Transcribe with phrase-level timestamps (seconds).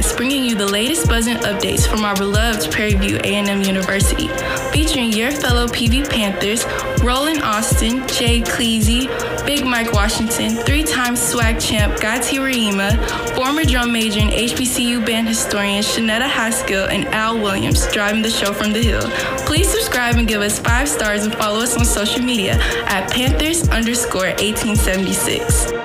[0.00, 4.28] Podcast, bringing you the latest buzzing updates from our beloved Prairie View A&M University,
[4.72, 6.64] featuring your fellow PV Panthers,
[7.02, 9.06] Roland Austin, Jay Cleasy,
[9.46, 12.96] Big Mike Washington, three-time SWAC champ Gati Rima,
[13.34, 18.52] former drum major and HBCU band historian Shanetta Haskell, and Al Williams, driving the show
[18.52, 19.08] from the hill.
[19.46, 22.54] Please subscribe and give us five stars and follow us on social media
[22.86, 25.79] at Panthers underscore 1876.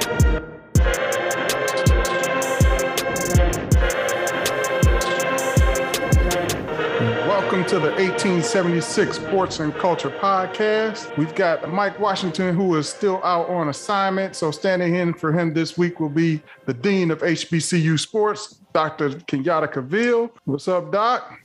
[7.79, 11.15] The 1876 Sports and Culture Podcast.
[11.17, 14.37] We've got Mike Washington, who is still out on assignment.
[14.37, 19.09] So, standing in for him this week will be the Dean of HBCU Sports, Dr.
[19.09, 20.31] Kenyatta Cavill.
[20.45, 21.37] What's up, Doc?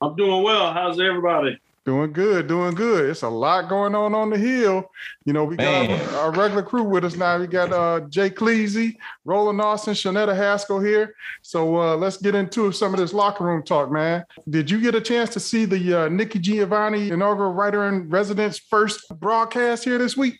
[0.00, 0.72] I'm doing well.
[0.72, 1.58] How's everybody?
[1.88, 3.08] Doing good, doing good.
[3.08, 4.90] It's a lot going on on the hill.
[5.24, 7.38] You know, we got our, our, regular crew with us now.
[7.38, 11.14] We got uh, Jay Cleasy, Roland Austin, Shanetta Haskell here.
[11.40, 14.22] So uh, let's get into some of this locker room talk, man.
[14.50, 18.58] Did you get a chance to see the uh, Nikki Giovanni inaugural writer in residence
[18.58, 20.38] first broadcast here this week?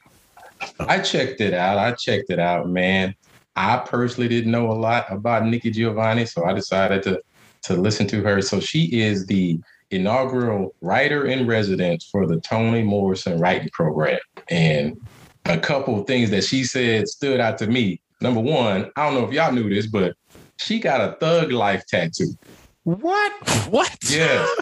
[0.79, 1.79] I checked it out.
[1.79, 3.15] I checked it out, man.
[3.57, 7.23] I personally didn't know a lot about Nikki Giovanni, so I decided to
[7.63, 8.43] to listen to her.
[8.43, 9.59] So she is the
[9.91, 14.19] inaugural writer in residence for the Toni Morrison Writing Program.
[14.51, 15.01] And
[15.47, 18.01] a couple of things that she said stood out to me.
[18.21, 20.15] Number one, I don't know if y'all knew this, but
[20.59, 22.37] she got a thug life tattoo.
[22.85, 23.33] What?
[23.71, 23.97] What?
[24.09, 24.47] Yeah.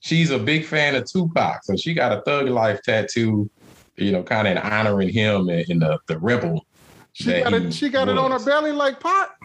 [0.00, 1.64] She's a big fan of Tupac.
[1.64, 3.50] So she got a thug life tattoo,
[3.96, 6.64] you know, kind of honoring him and, and the, the rebel.
[7.12, 9.36] She got, it, she got it on her belly like pot?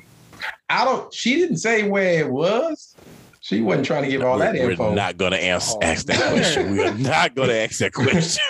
[0.69, 2.92] I don't, she didn't say where it was.
[3.43, 4.91] She wasn't trying to give all that we're, info.
[4.91, 6.71] We're not going to ask, oh, ask that question.
[6.71, 8.41] We are not going to ask that question.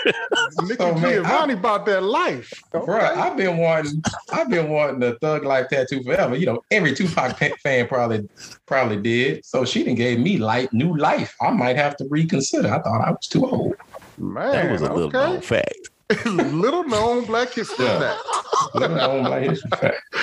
[0.61, 2.85] Nikki so, Giovanni about that life, okay.
[2.85, 2.99] bro.
[2.99, 6.35] I've been wanting, I've been wanting a thug life tattoo forever.
[6.35, 8.29] You know, every Tupac fan probably,
[8.67, 9.43] probably did.
[9.43, 11.35] So she didn't gave me light, new life.
[11.41, 12.67] I might have to reconsider.
[12.71, 13.73] I thought I was too old.
[14.19, 14.93] Man, that was a okay.
[14.93, 15.89] little known fact.
[16.25, 17.99] little known Black History yeah.
[17.99, 18.21] fact.
[18.75, 19.97] little known Black History fact.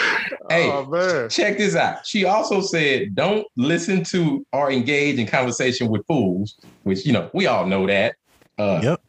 [0.48, 2.04] Hey, oh, check this out.
[2.04, 7.30] She also said, "Don't listen to or engage in conversation with fools," which you know
[7.32, 8.16] we all know that.
[8.58, 9.00] Uh, yep.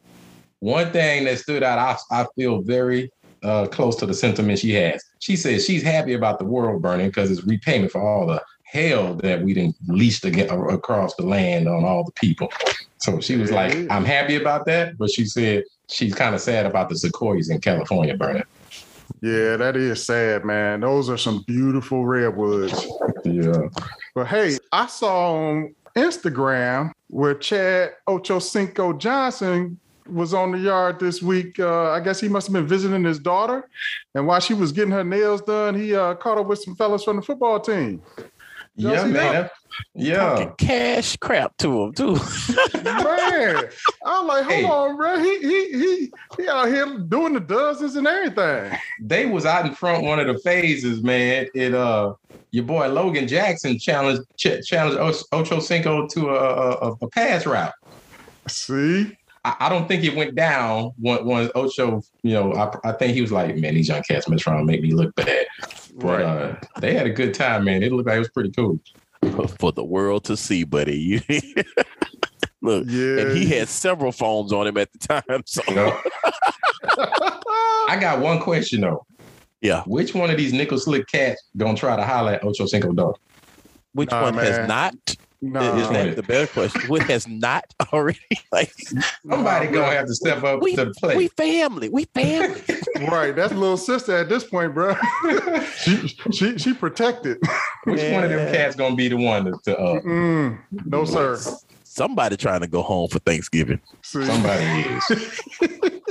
[0.60, 3.10] One thing that stood out, I, I feel very
[3.42, 5.02] uh, close to the sentiment she has.
[5.18, 9.14] She says she's happy about the world burning because it's repayment for all the hell
[9.16, 12.50] that we didn't leashed across the land on all the people.
[12.98, 14.96] So she was like, I'm happy about that.
[14.96, 18.44] But she said she's kind of sad about the sequoias in California burning.
[19.20, 20.80] Yeah, that is sad, man.
[20.80, 22.86] Those are some beautiful redwoods.
[23.24, 23.68] Yeah.
[24.14, 29.78] But hey, I saw on Instagram where Chad Ochocinco Johnson
[30.08, 31.60] was on the yard this week.
[31.60, 33.68] Uh, I guess he must have been visiting his daughter.
[34.14, 37.04] And while she was getting her nails done, he uh, caught up with some fellas
[37.04, 38.02] from the football team.
[38.74, 39.12] yeah, man.
[39.12, 39.52] That?
[39.94, 40.16] Yeah.
[40.16, 42.14] Talking cash crap to him too.
[42.82, 43.68] man.
[44.04, 44.64] I'm like, hold hey.
[44.64, 45.18] on, bro.
[45.18, 48.78] He he he he out here doing the dozens and everything.
[49.00, 51.46] They was out in front one of the phases, man.
[51.54, 52.14] It uh
[52.50, 57.72] your boy Logan Jackson challenged ch- challenged Ochocinco to a, a, a pass route.
[58.48, 59.16] See?
[59.44, 63.20] I, don't think it went down when, when Ocho, you know, I, I think he
[63.20, 65.46] was like, man, these young cats been trying to make me look bad.
[65.96, 66.22] But right.
[66.22, 67.82] uh, they had a good time, man.
[67.82, 68.78] It looked like it was pretty cool.
[69.58, 71.22] For the world to see, buddy.
[72.60, 73.18] Look, yeah.
[73.18, 75.42] and he had several phones on him at the time.
[75.46, 75.62] So
[77.88, 79.04] I got one question though.
[79.60, 79.82] Yeah.
[79.84, 83.16] Which one of these nickel slick cats gonna try to holler at Ochocinco dog?
[83.94, 84.44] Which nah, one man.
[84.46, 85.16] has not?
[85.44, 85.76] No.
[85.76, 86.82] Is that the better question?
[86.82, 88.20] What has not already?
[88.52, 88.72] Like
[89.28, 91.16] somebody no, gonna have to step up we, to the plate.
[91.16, 91.88] We family.
[91.88, 92.62] We family.
[93.08, 93.34] right.
[93.34, 94.94] That's little sister at this point, bro.
[95.78, 97.38] she she she protected.
[97.84, 98.12] Which yeah.
[98.12, 100.00] one of them cats gonna be the one to, to uh,
[100.86, 101.40] no sir.
[101.82, 103.80] Somebody trying to go home for Thanksgiving.
[104.02, 104.24] See?
[104.24, 105.40] Somebody is.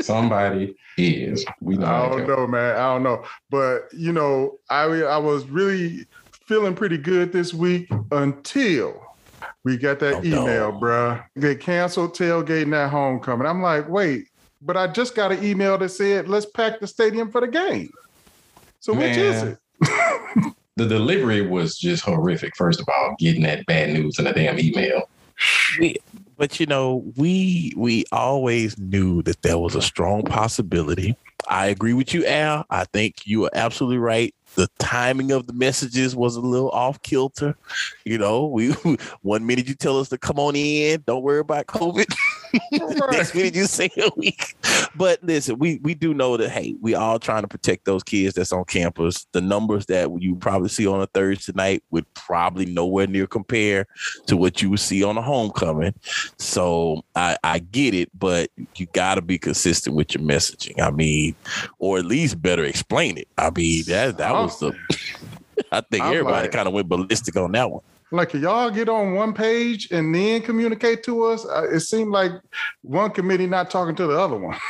[0.01, 1.45] Somebody is.
[1.61, 2.75] We know I don't know, man.
[2.75, 3.23] I don't know.
[3.49, 6.05] But you know, I I was really
[6.45, 9.01] feeling pretty good this week until
[9.63, 10.79] we got that oh, email, no.
[10.79, 11.23] bruh.
[11.35, 13.47] They canceled tailgating at homecoming.
[13.47, 14.27] I'm like, wait,
[14.61, 17.91] but I just got an email that said, let's pack the stadium for the game.
[18.79, 19.57] So Man, which is it?
[20.77, 24.59] the delivery was just horrific, first of all, getting that bad news in a damn
[24.59, 25.09] email.
[25.79, 25.97] We,
[26.37, 31.15] but you know, we we always knew that there was a strong possibility.
[31.49, 32.65] I agree with you, Al.
[32.69, 37.01] I think you are absolutely right the timing of the messages was a little off
[37.01, 37.55] kilter.
[38.05, 38.71] You know, we
[39.21, 42.13] one minute you tell us to come on in, don't worry about COVID.
[42.71, 44.55] Minute you say a week.
[44.95, 48.35] But listen, we we do know that hey, we all trying to protect those kids
[48.35, 49.25] that's on campus.
[49.31, 53.87] The numbers that you probably see on a Thursday night would probably nowhere near compare
[54.27, 55.93] to what you would see on a homecoming.
[56.37, 60.79] So I, I get it, but you gotta be consistent with your messaging.
[60.81, 61.35] I mean,
[61.79, 63.27] or at least better explain it.
[63.37, 64.73] I mean, that that was the
[65.71, 67.81] I think I'm everybody like- kind of went ballistic on that one.
[68.11, 71.45] Like y'all get on one page and then communicate to us.
[71.45, 72.31] Uh, It seemed like
[72.81, 74.57] one committee not talking to the other one.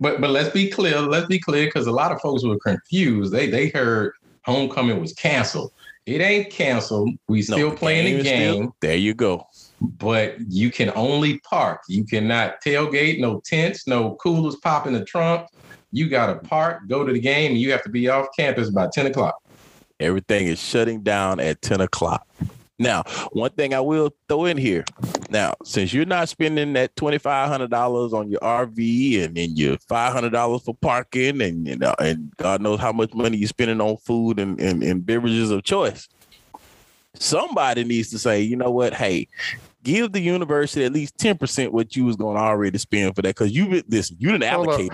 [0.00, 1.00] But but let's be clear.
[1.00, 3.32] Let's be clear because a lot of folks were confused.
[3.32, 4.12] They they heard
[4.44, 5.72] homecoming was canceled.
[6.06, 7.10] It ain't canceled.
[7.28, 9.46] We No, still playing the game, still- there you go.
[9.80, 11.80] but you can only park.
[11.88, 13.20] You cannot tailgate.
[13.20, 13.86] No tents.
[13.86, 15.46] No coolers pop in the trunk.
[15.92, 18.70] You got to park, go to the game, and you have to be off campus
[18.70, 19.36] by ten o'clock.
[20.02, 22.26] Everything is shutting down at 10 o'clock.
[22.78, 24.84] Now, one thing I will throw in here.
[25.30, 30.74] Now, since you're not spending that $2,500 on your RV and then your $500 for
[30.74, 34.60] parking and, you know, and God knows how much money you're spending on food and,
[34.60, 36.08] and, and beverages of choice,
[37.14, 38.94] somebody needs to say, you know what?
[38.94, 39.28] Hey,
[39.84, 43.36] give the university at least 10% what you was going to already spend for that.
[43.36, 44.92] Cause you, listen, you didn't allocate.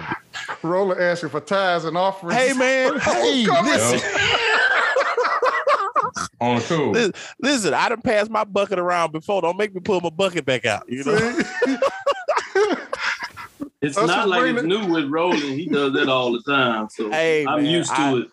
[0.63, 2.39] Roller asking for tithes and offerings.
[2.39, 2.99] Hey, man.
[3.09, 4.01] Hey, listen.
[6.41, 6.91] On the cool.
[6.93, 9.43] Listen, listen, I done passed my bucket around before.
[9.43, 10.85] Don't make me pull my bucket back out.
[10.89, 11.17] You know,
[13.81, 15.41] It's Us not like bring it's new with Roland.
[15.41, 16.89] He does that all the time.
[16.91, 18.29] So Hey, I'm man, used to I- it.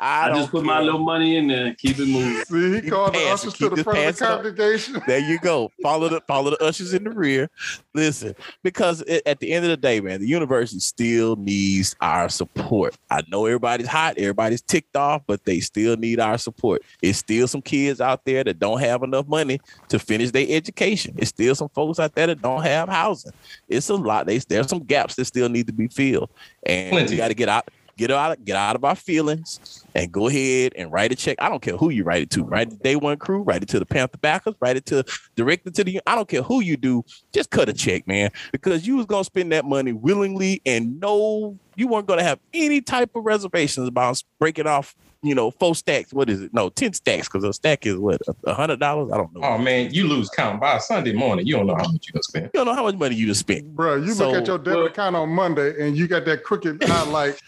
[0.00, 2.44] I, I, just put my little money in there and keep it moving.
[2.44, 4.32] See, he Keep called the passing, ushers to the front of the passing up.
[4.42, 5.02] congregation.
[5.06, 5.70] There you go.
[5.82, 7.50] Follow the follow the ushers in the rear.
[7.94, 12.28] Listen, because it, at the end of the day, man, the university still needs our
[12.28, 12.96] support.
[13.10, 16.82] I know everybody's hot, everybody's ticked off, but they still need our support.
[17.02, 21.14] It's still some kids out there that don't have enough money to finish their education.
[21.18, 23.32] It's still some folks out there that don't have housing.
[23.68, 24.26] It's a lot.
[24.26, 26.30] They, there's some gaps that still need to be filled,
[26.64, 27.10] and Plenty.
[27.12, 27.68] we got to get out.
[28.00, 31.36] Get out, get out of our feelings, and go ahead and write a check.
[31.38, 32.44] I don't care who you write it to.
[32.44, 33.42] Write it to Day One Crew.
[33.42, 34.54] Write it to the Panther Backers.
[34.58, 35.04] Write it to
[35.36, 36.00] direct it to the.
[36.06, 37.04] I don't care who you do.
[37.34, 41.58] Just cut a check, man, because you was gonna spend that money willingly, and no,
[41.76, 44.96] you weren't gonna have any type of reservations about breaking off.
[45.22, 46.14] You know, four stacks.
[46.14, 46.54] What is it?
[46.54, 49.12] No, ten stacks, because a stack is what a hundred dollars.
[49.12, 49.42] I don't know.
[49.42, 51.46] Oh man, you lose count by Sunday morning.
[51.46, 52.44] You don't know how much you gonna spend.
[52.46, 53.76] You don't know how much money you just spent.
[53.76, 56.42] Bro, you So- look at your debit Well- account on Monday and you got that
[56.42, 57.38] crooked eye like,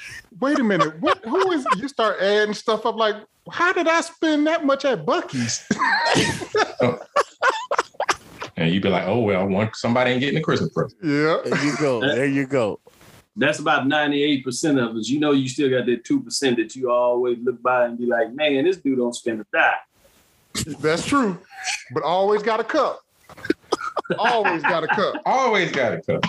[0.40, 3.16] wait a minute, what who is you start adding stuff up like
[3.50, 5.66] how did I spend that much at Buc-ee's?
[8.56, 11.00] And you'd be like, oh well, one somebody ain't getting a Christmas present.
[11.02, 11.38] yeah.
[11.42, 12.00] There you go.
[12.00, 12.80] There you go.
[13.34, 14.44] That's about 98%
[14.82, 15.08] of us.
[15.08, 18.32] You know, you still got that 2% that you always look by and be like,
[18.32, 20.74] man, this dude don't spend a dime.
[20.80, 21.38] That's true.
[21.92, 23.02] But always got a cup.
[24.18, 25.14] always got a cup.
[25.26, 26.24] Always got a cup.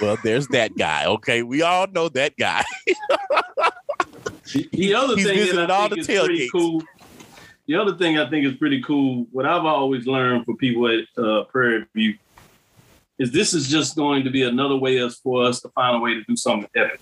[0.00, 1.06] Well, there's that guy.
[1.06, 2.62] Okay, we all know that guy.
[4.52, 6.82] The, the other He's thing that I all think the is pretty cool.
[7.66, 11.22] The other thing I think is pretty cool, what I've always learned for people at
[11.22, 12.16] uh, Prairie View,
[13.18, 16.00] is this is just going to be another way us for us to find a
[16.00, 17.00] way to do something epic.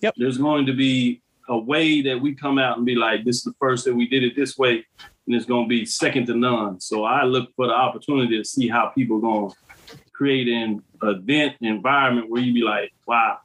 [0.00, 0.14] Yep.
[0.16, 3.44] There's going to be a way that we come out and be like, this is
[3.44, 4.84] the first that we did it this way,
[5.26, 6.80] and it's going to be second to none.
[6.80, 11.56] So I look for the opportunity to see how people going to create an event
[11.60, 13.38] environment where you be like, wow,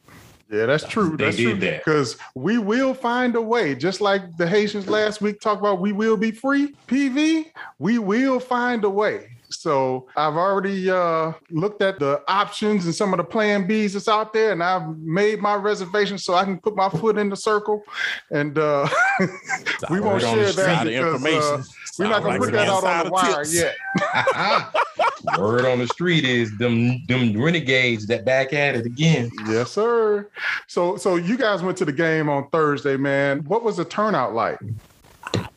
[0.52, 1.16] Yeah, that's true.
[1.16, 1.60] They That's did true.
[1.62, 1.84] that.
[1.86, 5.92] Because we will find a way, just like the Haitians last week talked about we
[5.92, 6.74] will be free.
[6.88, 9.32] PV, we will find a way.
[9.52, 14.08] So I've already uh, looked at the options and some of the plan Bs that's
[14.08, 17.36] out there, and I've made my reservation so I can put my foot in the
[17.36, 17.84] circle.
[18.32, 18.88] And uh,
[19.90, 21.64] we won't Word on the share that because uh, information.
[21.98, 23.56] we're not gonna like put that out on the wire tips.
[23.56, 23.76] yet.
[25.38, 29.30] Word on the street is them them renegades that back at it again.
[29.48, 30.30] Yes, sir.
[30.68, 33.44] So so you guys went to the game on Thursday, man.
[33.46, 34.60] What was the turnout like?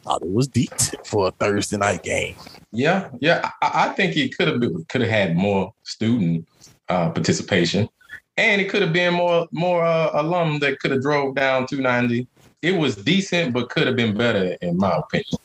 [0.02, 2.34] Thought it was decent for a Thursday night game.
[2.72, 3.50] Yeah, yeah.
[3.60, 6.48] I, I think it could have been could have had more student
[6.88, 7.88] uh, participation,
[8.36, 12.26] and it could have been more more uh, alum that could have drove down 290.
[12.62, 15.38] It was decent, but could have been better in my opinion.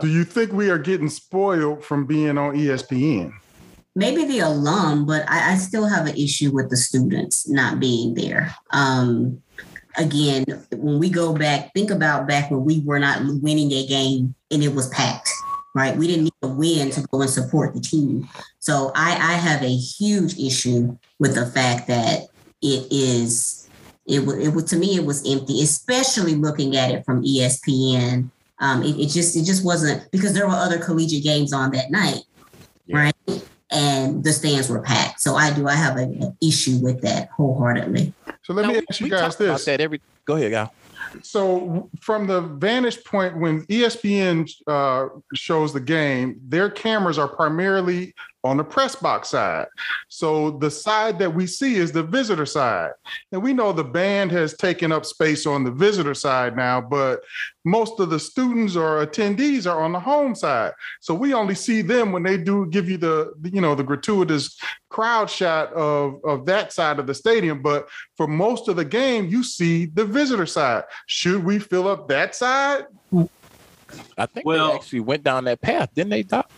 [0.00, 3.32] Do you think we are getting spoiled from being on ESPN?
[3.96, 8.14] maybe the alum, but I, I still have an issue with the students not being
[8.14, 8.54] there.
[8.70, 9.42] Um,
[9.96, 14.34] again, when we go back, think about back when we were not winning a game
[14.50, 15.28] and it was packed,
[15.74, 15.96] right?
[15.96, 18.28] We didn't need a win to go and support the team.
[18.58, 22.22] So I, I have a huge issue with the fact that
[22.62, 23.68] it is,
[24.06, 28.30] it was, it was to me, it was empty, especially looking at it from ESPN.
[28.58, 31.90] Um, it, it just, it just wasn't because there were other collegiate games on that
[31.90, 32.20] night,
[32.86, 32.96] Yeah.
[33.28, 33.42] right?
[33.72, 35.20] and the stands were packed.
[35.20, 38.12] So I do I have an issue with that wholeheartedly.
[38.46, 39.64] So let Now, me we- ask you we guys this.
[39.64, 40.72] That every go ahead, Gal.
[41.20, 48.14] so from the vantage point when espn uh, shows the game their cameras are primarily
[48.46, 49.66] on the press box side.
[50.08, 52.92] So the side that we see is the visitor side.
[53.32, 57.22] And we know the band has taken up space on the visitor side now but
[57.64, 60.72] most of the students or attendees are on the home side.
[61.00, 64.56] So we only see them when they do give you the you know the gratuitous
[64.88, 67.62] crowd shot of of that side of the stadium.
[67.62, 70.84] But for most of the game you see the visitor side.
[71.06, 72.86] Should we fill up that side?
[74.16, 76.50] I think Well- they actually went down that path, didn't they, Doc?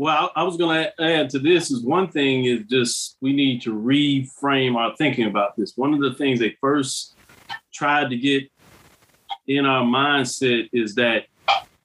[0.00, 3.60] Well, I was going to add to this is one thing is just we need
[3.60, 5.76] to reframe our thinking about this.
[5.76, 7.16] One of the things they first
[7.70, 8.50] tried to get
[9.46, 11.26] in our mindset is that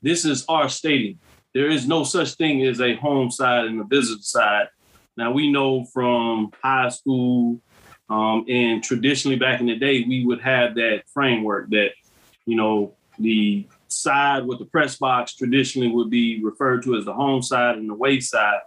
[0.01, 1.19] this is our stadium.
[1.53, 4.69] There is no such thing as a home side and a visitor side.
[5.17, 7.59] Now we know from high school
[8.09, 11.89] um, and traditionally back in the day, we would have that framework that,
[12.45, 17.13] you know, the side with the press box traditionally would be referred to as the
[17.13, 18.59] home side and the away side.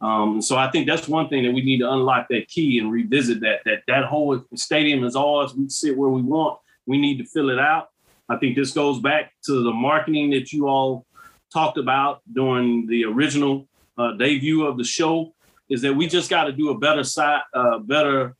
[0.00, 2.92] Um, so I think that's one thing that we need to unlock that key and
[2.92, 5.54] revisit that that that whole stadium is ours.
[5.54, 6.60] We sit where we want.
[6.86, 7.88] We need to fill it out.
[8.28, 11.06] I think this goes back to the marketing that you all
[11.52, 15.34] talked about during the original uh, debut of the show.
[15.68, 18.36] Is that we just got to do a better side, uh, better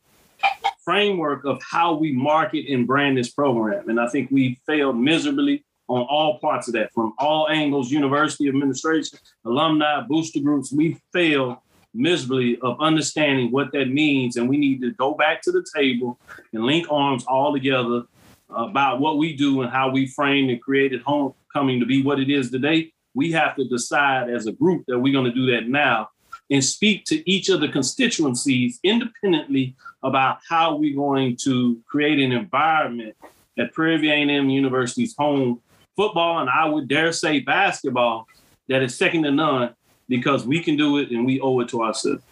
[0.83, 3.89] framework of how we market and brand this program.
[3.89, 8.47] And I think we failed miserably on all parts of that, from all angles, university
[8.47, 10.71] administration, alumni, booster groups.
[10.71, 14.37] We fail miserably of understanding what that means.
[14.37, 16.19] And we need to go back to the table
[16.53, 18.03] and link arms all together
[18.49, 22.29] about what we do and how we framed and created homecoming to be what it
[22.29, 22.93] is today.
[23.15, 26.09] We have to decide as a group that we're going to do that now
[26.51, 32.31] and speak to each of the constituencies independently about how we're going to create an
[32.31, 33.15] environment
[33.57, 35.61] at Prairie View A&M University's home
[35.99, 38.25] football, and I would dare say basketball,
[38.69, 39.75] that is second to none
[40.07, 42.23] because we can do it and we owe it to ourselves.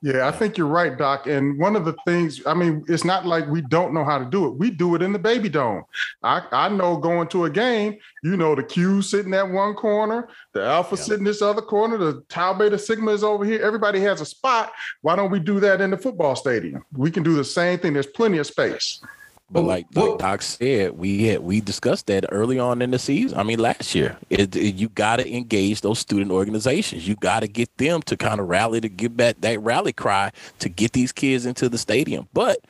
[0.00, 1.26] Yeah, I think you're right, Doc.
[1.28, 4.24] And one of the things, I mean, it's not like we don't know how to
[4.24, 4.54] do it.
[4.54, 5.84] We do it in the baby dome.
[6.22, 10.28] I, I know going to a game, you know, the Q sitting at one corner,
[10.52, 11.02] the Alpha Yeah.
[11.02, 13.60] sitting this other corner, the Tau Beta Sigma is over here.
[13.62, 14.72] Everybody has a spot.
[15.00, 16.84] Why don't we do that in the football stadium?
[16.92, 17.92] We can do the same thing.
[17.92, 19.00] There's plenty of space.
[19.52, 23.38] But like, like Doc said, we had we discussed that early on in the season.
[23.38, 27.06] I mean, last year, it, it- you got to engage those student organizations.
[27.06, 30.32] You got to get them to kind of rally to give back that rally cry
[30.60, 32.28] to get these kids into the stadium.
[32.32, 32.60] But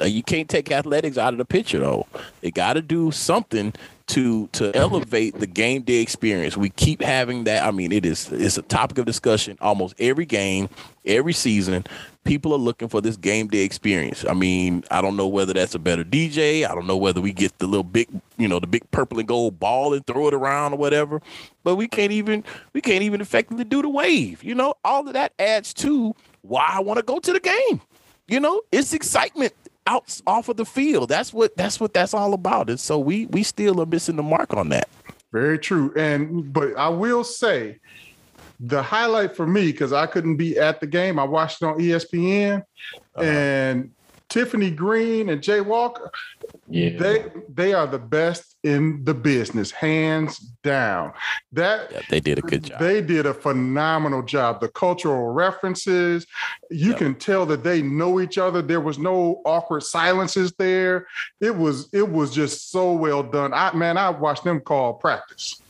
[0.00, 2.06] uh, you can't take athletics out of the picture, though.
[2.40, 3.72] They got to do something
[4.06, 6.56] to to elevate the game day experience.
[6.56, 7.64] We keep having that.
[7.64, 10.68] I mean, it is it's a topic of discussion almost every game,
[11.06, 11.84] every season.
[12.24, 14.24] People are looking for this game day experience.
[14.28, 16.68] I mean, I don't know whether that's a better DJ.
[16.68, 18.08] I don't know whether we get the little big,
[18.38, 21.20] you know, the big purple and gold ball and throw it around or whatever.
[21.62, 24.44] But we can't even we can't even effectively do the wave.
[24.44, 27.80] You know, all of that adds to why I want to go to the game.
[28.26, 29.52] You know, it's excitement
[29.86, 31.08] out off of the field.
[31.08, 32.70] That's what that's what that's all about.
[32.70, 34.88] And so we we still are missing the mark on that.
[35.32, 35.92] Very true.
[35.96, 37.78] And but I will say
[38.60, 41.78] the highlight for me, because I couldn't be at the game, I watched it on
[41.78, 42.62] ESPN
[43.16, 43.22] uh-huh.
[43.22, 43.90] and
[44.34, 46.10] Tiffany Green and Jay Walker,
[46.68, 46.98] Yeah.
[46.98, 47.24] they
[47.54, 51.12] they are the best in the business, hands down.
[51.52, 52.80] That Yeah, they did a good job.
[52.80, 54.60] they did a phenomenal job.
[54.60, 56.26] The cultural references,
[56.68, 56.98] you Yep.
[56.98, 58.60] can tell that they know each other.
[58.60, 61.06] There was no awkward silences there.
[61.40, 63.54] It was it was just so well done.
[63.54, 65.60] I man, I watched them call practice.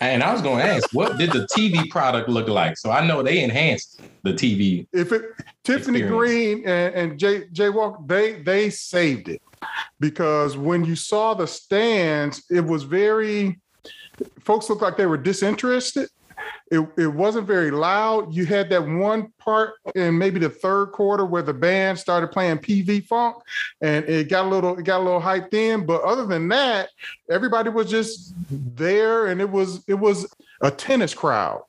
[0.00, 2.76] And I was going to ask, what did the TV product look like?
[2.76, 4.86] So I know they enhanced the TV.
[4.92, 5.22] If it
[5.64, 6.10] Tiffany Experience.
[6.10, 9.42] Green and, and Jay Jay Walker, they they saved it
[10.00, 13.60] because when you saw the stands, it was very
[14.40, 16.08] folks looked like they were disinterested.
[16.70, 18.34] It, it wasn't very loud.
[18.34, 22.58] You had that one part in maybe the third quarter where the band started playing
[22.58, 23.36] PV funk
[23.80, 25.84] and it got a little it got a little hyped in.
[25.86, 26.88] But other than that,
[27.30, 30.26] everybody was just there and it was it was
[30.62, 31.62] a tennis crowd.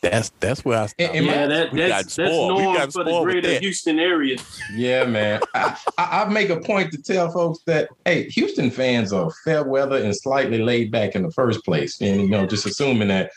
[0.00, 2.56] That's that's where I And- and Yeah, that, we got that's, that's spoiled.
[2.56, 3.62] We norm got for the greater that.
[3.62, 4.36] Houston area.
[4.74, 5.40] Yeah, man.
[5.54, 9.64] I, I, I make a point to tell folks that hey, Houston fans are fair
[9.64, 13.32] weather and slightly laid back in the first place, and you know, just assuming that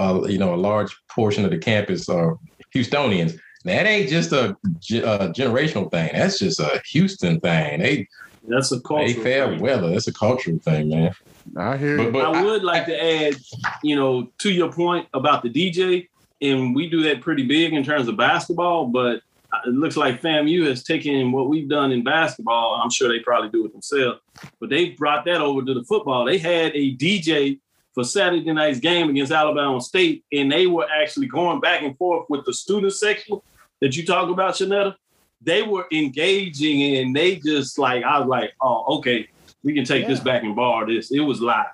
[0.00, 2.38] uh, you know a large portion of the campus are
[2.74, 3.38] Houstonians.
[3.64, 6.10] That ain't just a, a generational thing.
[6.12, 7.80] That's just a Houston thing.
[7.80, 8.06] They
[8.46, 9.06] That's a cultural.
[9.06, 9.22] they culture.
[9.28, 9.90] fair weather.
[9.90, 11.12] That's a cultural thing, man.
[11.56, 13.34] I hear But, but I I- would like to add,
[13.82, 16.08] you know, to your point about the DJ,
[16.40, 19.22] and we do that pretty big in terms of basketball, but
[19.64, 22.80] it looks like FAMU has taken what we've done in basketball.
[22.82, 24.20] I'm sure they probably do it themselves,
[24.60, 26.24] but they brought that over to the football.
[26.24, 27.58] They had a DJ
[27.96, 32.26] for Saturday night's game against Alabama State, and they were actually going back and forth
[32.28, 33.40] with the student section
[33.80, 34.94] that you talk about, Shanetta.
[35.40, 39.26] They were engaging and they just like I was like, oh, okay,
[39.62, 40.08] we can take yeah.
[40.08, 41.10] this back and borrow this.
[41.10, 41.66] It was live.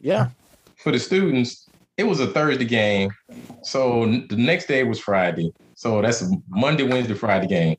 [0.00, 0.30] Yeah.
[0.76, 3.12] For the students, it was a Thursday game.
[3.62, 5.52] So the next day was Friday.
[5.74, 7.76] So that's a Monday, Wednesday, Friday game.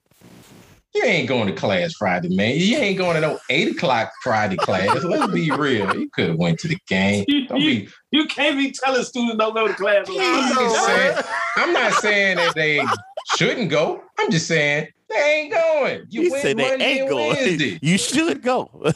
[0.95, 2.55] You ain't going to class Friday, man.
[2.57, 5.03] You ain't going to no eight o'clock Friday class.
[5.03, 5.95] Let's be real.
[5.95, 7.25] You could have went to the game.
[7.47, 7.89] Don't you, be.
[8.11, 10.07] You can't be telling students don't go to class.
[10.09, 11.17] I'm, saying,
[11.57, 12.83] I'm not saying that they
[13.37, 14.01] shouldn't go.
[14.17, 16.05] I'm just saying they ain't going.
[16.09, 17.35] You he said they Monday ain't going.
[17.35, 17.79] Wednesday.
[17.81, 18.69] You should go.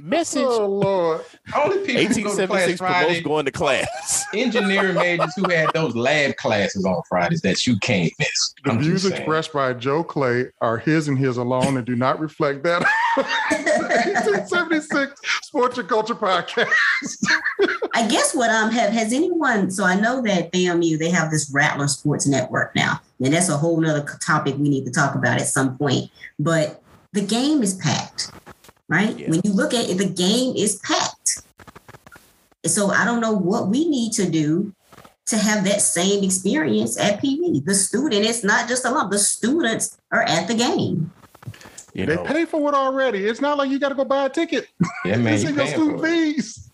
[0.00, 0.44] Message.
[0.44, 1.24] Oh Lord.
[1.54, 4.24] Only people who go to class Friday going to class.
[4.34, 8.54] engineering majors who had those lab classes on Fridays that you can't miss.
[8.64, 12.20] The I'm views expressed by Joe Clay are his and his alone and do not
[12.20, 12.82] reflect that
[13.16, 16.72] 1876 Sports and Culture Podcast.
[17.94, 21.50] I guess what um have has anyone so I know that FAMU they have this
[21.52, 23.00] Rattler Sports Network now.
[23.22, 26.10] And that's a whole nother topic we need to talk about at some point.
[26.38, 26.82] But
[27.12, 28.32] the game is packed,
[28.88, 29.18] right?
[29.18, 29.30] Yeah.
[29.30, 31.42] When you look at it, the game is packed.
[32.66, 34.74] So I don't know what we need to do
[35.26, 37.64] to have that same experience at PV.
[37.64, 41.12] The student, it's not just a lot, the students are at the game.
[41.94, 42.24] You they know.
[42.24, 43.24] pay for it already.
[43.24, 44.68] It's not like you got to go buy a ticket.
[45.04, 45.34] Yeah, man.
[45.34, 46.70] it's in your student fees.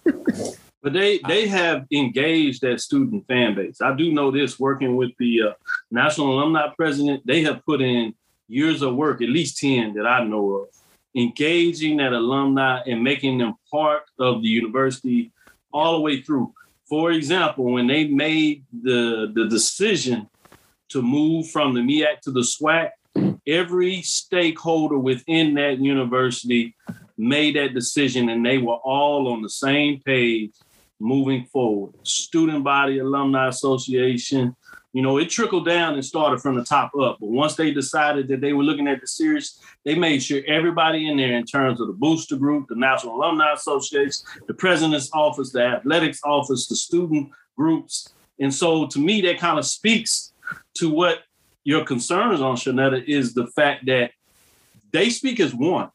[0.83, 3.81] but they they have engaged that student fan base.
[3.81, 5.53] I do know this working with the uh,
[5.91, 7.27] National Alumni President.
[7.27, 8.15] They have put in
[8.49, 10.69] years of work, at least ten that I know of,
[11.15, 15.33] engaging that alumni and making them part of the university
[15.73, 16.53] all the way through.
[16.89, 20.29] For example, when they made the the decision
[20.91, 22.91] to move from the MEAC to the SWAC,
[23.47, 26.75] every stakeholder within that university
[27.17, 30.53] made that decision and they were all on the same page
[31.01, 31.95] moving forward.
[32.03, 34.57] Student body, alumni association,
[34.95, 37.19] you know, it trickled down and started from the top up.
[37.21, 41.09] But once they decided that they were looking at the series, they made sure everybody
[41.09, 45.51] in there, in terms of the booster group, the National Alumni Association, the president's office,
[45.51, 48.15] the athletics office, the student groups.
[48.39, 50.33] And so to me, that kind of speaks
[50.75, 51.25] to what
[51.65, 54.13] your concerns on Shanetta is the fact that
[54.93, 55.91] they speak as one.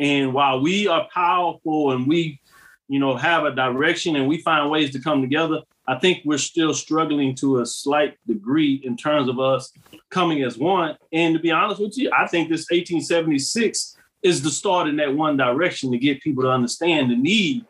[0.00, 2.40] And while we are powerful and we,
[2.88, 6.38] you know, have a direction and we find ways to come together, I think we're
[6.38, 9.72] still struggling to a slight degree in terms of us
[10.10, 10.96] coming as one.
[11.12, 15.14] And to be honest with you, I think this 1876 is the start in that
[15.14, 17.66] one direction to get people to understand the need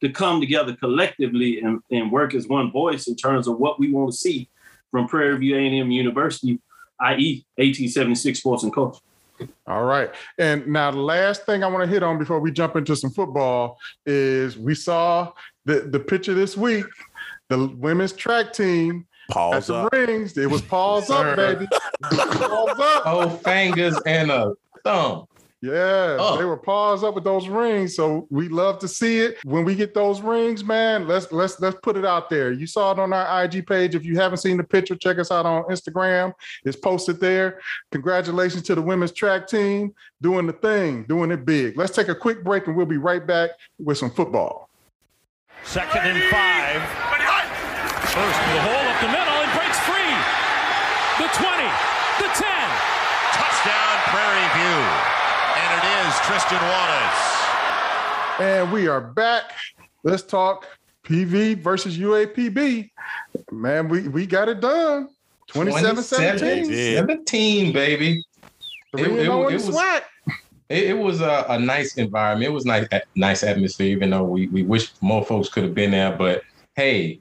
[0.00, 3.92] to come together collectively and, and work as one voice in terms of what we
[3.92, 4.48] want to see
[4.90, 6.58] from Prairie View A&M University
[7.00, 9.00] i.e., 1876 sports and culture.
[9.66, 10.10] All right.
[10.38, 13.10] And now the last thing I want to hit on before we jump into some
[13.10, 15.32] football is we saw
[15.64, 16.84] the, the picture this week,
[17.50, 19.92] the women's track team Paws at the up.
[19.92, 20.38] rings.
[20.38, 21.66] It was paws up, baby.
[22.02, 23.02] paws up.
[23.04, 25.26] Oh, fingers and a thumb.
[25.62, 26.38] Yeah, oh.
[26.38, 27.94] they were paws up with those rings.
[27.94, 29.36] So we love to see it.
[29.44, 32.50] When we get those rings, man, let's let's let's put it out there.
[32.50, 33.94] You saw it on our IG page.
[33.94, 36.32] If you haven't seen the picture, check us out on Instagram.
[36.64, 37.60] It's posted there.
[37.92, 41.76] Congratulations to the women's track team doing the thing, doing it big.
[41.76, 44.70] Let's take a quick break and we'll be right back with some football.
[45.64, 47.09] Second and five.
[48.10, 50.14] First to the hole up the middle and breaks free.
[51.22, 51.46] The 20,
[52.18, 52.46] the 10.
[53.34, 55.10] Touchdown, Prairie View
[55.56, 58.40] and it is Tristan Wallace.
[58.40, 59.52] And we are back.
[60.02, 60.66] Let's talk
[61.04, 62.90] PV versus UAPB.
[63.50, 65.08] Man, we, we got it done.
[65.48, 66.96] 27 17.
[66.96, 68.22] 17, baby.
[68.96, 69.68] It, it, oh it, was,
[70.68, 72.50] it, it was a, a, nice environment.
[72.50, 75.90] It was nice, nice atmosphere, even though we, we wish more folks could have been
[75.90, 76.16] there.
[76.16, 76.42] But
[76.74, 77.20] hey,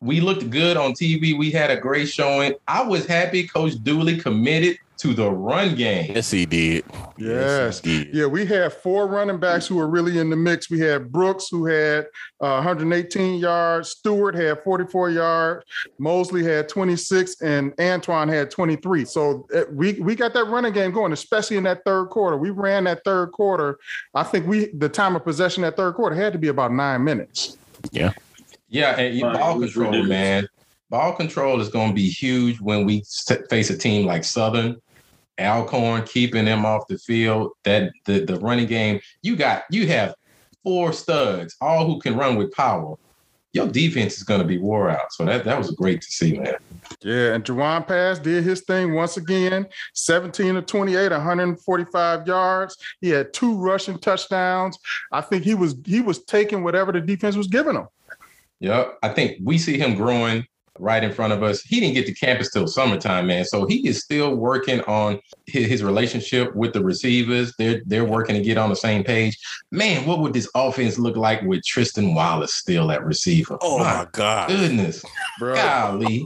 [0.00, 1.36] we looked good on TV.
[1.36, 2.54] We had a great showing.
[2.66, 6.12] I was happy Coach Dooley committed to the run game.
[6.12, 6.84] Yes, he did.
[7.16, 7.80] Yes.
[7.80, 8.14] yes he did.
[8.14, 10.70] Yeah, we had four running backs who were really in the mix.
[10.70, 12.06] We had Brooks, who had
[12.40, 13.90] uh, 118 yards.
[13.90, 15.64] Stewart had 44 yards.
[15.98, 19.04] Mosley had 26, and Antoine had 23.
[19.04, 22.36] So uh, we we got that running game going, especially in that third quarter.
[22.36, 23.78] We ran that third quarter.
[24.14, 27.04] I think we the time of possession that third quarter had to be about nine
[27.04, 27.56] minutes.
[27.92, 28.12] Yeah.
[28.68, 30.48] Yeah, and ball control, man.
[30.90, 33.02] Ball control is going to be huge when we
[33.50, 34.80] face a team like Southern
[35.38, 37.52] Alcorn keeping them off the field.
[37.64, 40.14] That the the running game, you got you have
[40.62, 42.96] four studs, all who can run with power.
[43.52, 45.12] your defense is going to be wore out.
[45.12, 46.54] So that that was great to see, man.
[47.02, 52.76] Yeah, and Jawon Pass did his thing once again 17 to 28, 145 yards.
[53.00, 54.78] He had two rushing touchdowns.
[55.12, 57.86] I think he was he was taking whatever the defense was giving him.
[58.60, 58.98] Yep.
[59.02, 60.44] I think we see him growing
[60.78, 61.60] right in front of us.
[61.62, 63.44] He didn't get to campus till summertime, man.
[63.44, 67.52] So he is still working on his, his, relationship with the receivers.
[67.58, 69.38] They're they're working to get on the same page.
[69.70, 73.58] Man, what would this offense look like with Tristan Wallace still at receiver?
[73.60, 75.04] Oh my, my god, goodness,
[75.38, 75.54] Bro.
[75.54, 76.24] golly.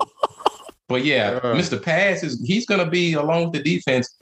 [0.88, 1.56] but yeah, Bro.
[1.56, 1.82] Mr.
[1.82, 4.18] Pass is he's going to be along with the defense.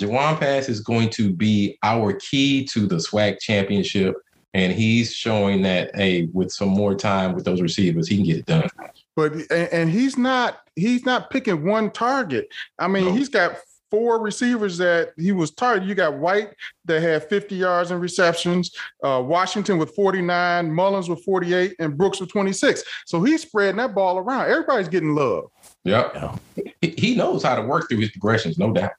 [0.00, 4.16] Jawon Pass is going to be our key to the SWAC championship.
[4.54, 8.38] And he's showing that, hey, with some more time with those receivers, he can get
[8.38, 8.68] it done
[9.16, 12.48] but and, and he's not he's not picking one target.
[12.78, 13.12] I mean, no.
[13.12, 13.56] he's got
[13.90, 15.88] four receivers that he was targeted.
[15.88, 16.50] You got White
[16.86, 22.18] that had 50 yards in receptions, uh, Washington with 49, Mullins with 48, and Brooks
[22.18, 22.82] with 26.
[23.06, 24.50] So he's spreading that ball around.
[24.50, 25.44] Everybody's getting love.
[25.84, 26.40] Yep.
[26.80, 28.92] He knows how to work through his progressions, no doubt.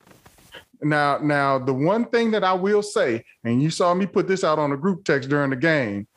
[0.81, 4.43] Now, now the one thing that I will say, and you saw me put this
[4.43, 6.07] out on the group text during the game,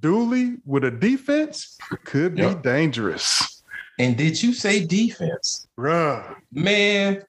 [0.00, 3.62] Dooley with a defense could be dangerous.
[3.98, 5.66] And did you say defense?
[5.76, 6.36] Bruh.
[6.52, 7.22] Man,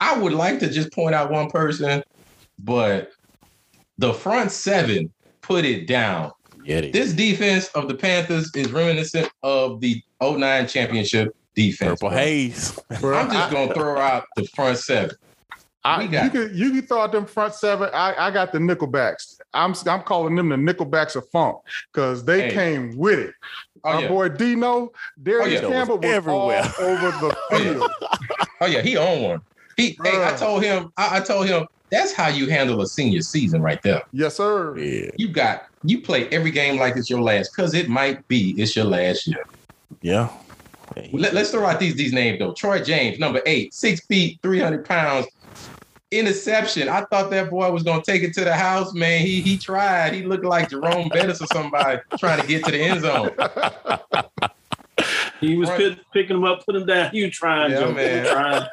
[0.00, 2.02] I would like to just point out one person,
[2.58, 3.10] but
[3.98, 6.32] the front seven put it down.
[6.64, 12.00] this defense of the Panthers is reminiscent of the 09 championship defense.
[12.00, 12.78] Purple Haze.
[12.90, 15.14] I'm just gonna throw out the front seven.
[15.84, 17.90] I, you can you can throw out them front seven.
[17.92, 19.38] I, I got the Nickelbacks.
[19.52, 21.58] I'm I'm calling them the Nickelbacks of funk
[21.92, 22.54] because they hey.
[22.54, 23.34] came with it.
[23.84, 24.08] Oh, Our yeah.
[24.08, 24.92] boy Dino,
[25.22, 25.74] Darius oh, yeah.
[25.74, 27.90] Campbell was everywhere all over the field.
[28.00, 28.44] oh, yeah.
[28.62, 29.40] oh yeah, he owned one.
[29.76, 33.22] He, hey, I told him, I, I, told him that's how you handle a senior
[33.22, 34.02] season right there.
[34.12, 34.76] Yes, sir.
[34.78, 35.10] Yeah.
[35.16, 38.74] You got you play every game like it's your last because it might be it's
[38.74, 39.44] your last year.
[40.00, 40.30] Yeah.
[41.12, 42.52] Let, us throw out these these names though.
[42.52, 45.26] Troy James, number eight, six feet, three hundred pounds,
[46.18, 46.88] interception.
[46.88, 49.20] I thought that boy was gonna take it to the house, man.
[49.20, 50.14] He he tried.
[50.14, 54.50] He looked like Jerome Bettis or somebody trying to get to the end zone.
[55.40, 55.98] He was right.
[56.12, 57.10] picking him up, putting him down.
[57.12, 58.26] You trying, yeah, Joe, man.
[58.26, 58.66] Trying.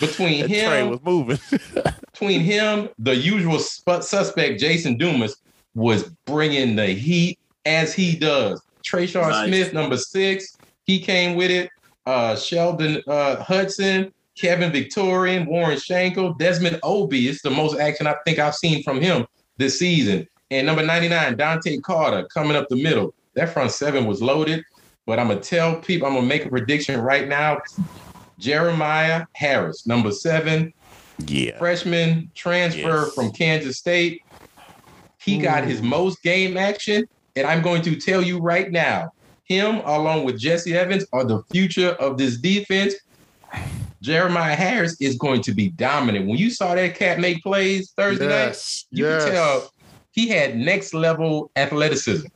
[0.00, 1.38] Between that him, train was moving.
[2.12, 5.36] between him, the usual suspect Jason Dumas
[5.74, 8.60] was bringing the heat as he does.
[8.84, 9.48] Trayshawn nice.
[9.48, 11.70] Smith, number six, he came with it.
[12.06, 17.28] Uh, Sheldon uh, Hudson, Kevin Victorian, Warren Shankel, Desmond Obi.
[17.28, 20.26] It's the most action I think I've seen from him this season.
[20.50, 23.14] And number 99, Dante Carter coming up the middle.
[23.34, 24.64] That front seven was loaded,
[25.06, 27.60] but I'm gonna tell people, I'm gonna make a prediction right now.
[28.38, 30.72] Jeremiah Harris, number seven,
[31.26, 33.14] yeah, freshman transfer yes.
[33.14, 34.22] from Kansas State.
[35.20, 35.42] He Ooh.
[35.42, 37.04] got his most game action,
[37.36, 39.12] and I'm going to tell you right now,
[39.44, 42.94] him along with Jesse Evans are the future of this defense.
[44.04, 46.28] Jeremiah Harris is going to be dominant.
[46.28, 49.24] When you saw that cat make plays Thursday yes, night, you yes.
[49.24, 49.72] can tell
[50.10, 52.26] he had next level athleticism.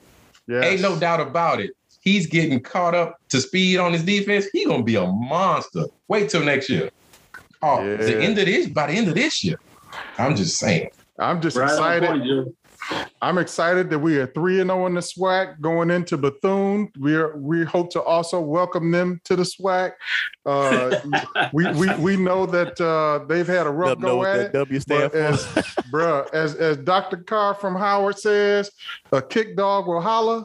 [0.47, 0.65] Yes.
[0.65, 1.73] Ain't no doubt about it.
[2.01, 4.47] He's getting caught up to speed on his defense.
[4.51, 5.85] He's gonna be a monster.
[6.09, 6.89] Wait till next year.
[7.61, 7.97] Oh, yeah.
[7.97, 9.61] the end of this by the end of this year.
[10.17, 10.89] I'm just saying.
[11.19, 12.09] I'm just right excited.
[12.09, 12.57] Point,
[13.21, 16.91] I'm excited that we are three and zero oh in the SWAC going into Bethune.
[16.99, 19.93] We are we hope to also welcome them to the SWAC.
[20.47, 21.01] Uh,
[21.53, 24.53] we, we we know that uh, they've had a rough go at it.
[24.53, 25.45] W stand as,
[25.93, 27.19] bruh, as as Dr.
[27.19, 28.71] Carr from Howard says,
[29.13, 30.45] a kick dog will holler.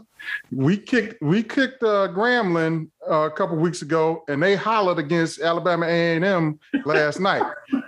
[0.52, 5.42] We kicked we kicked uh, Grambling uh, a couple weeks ago, and they hollered against
[5.42, 7.44] Alabama A and M last night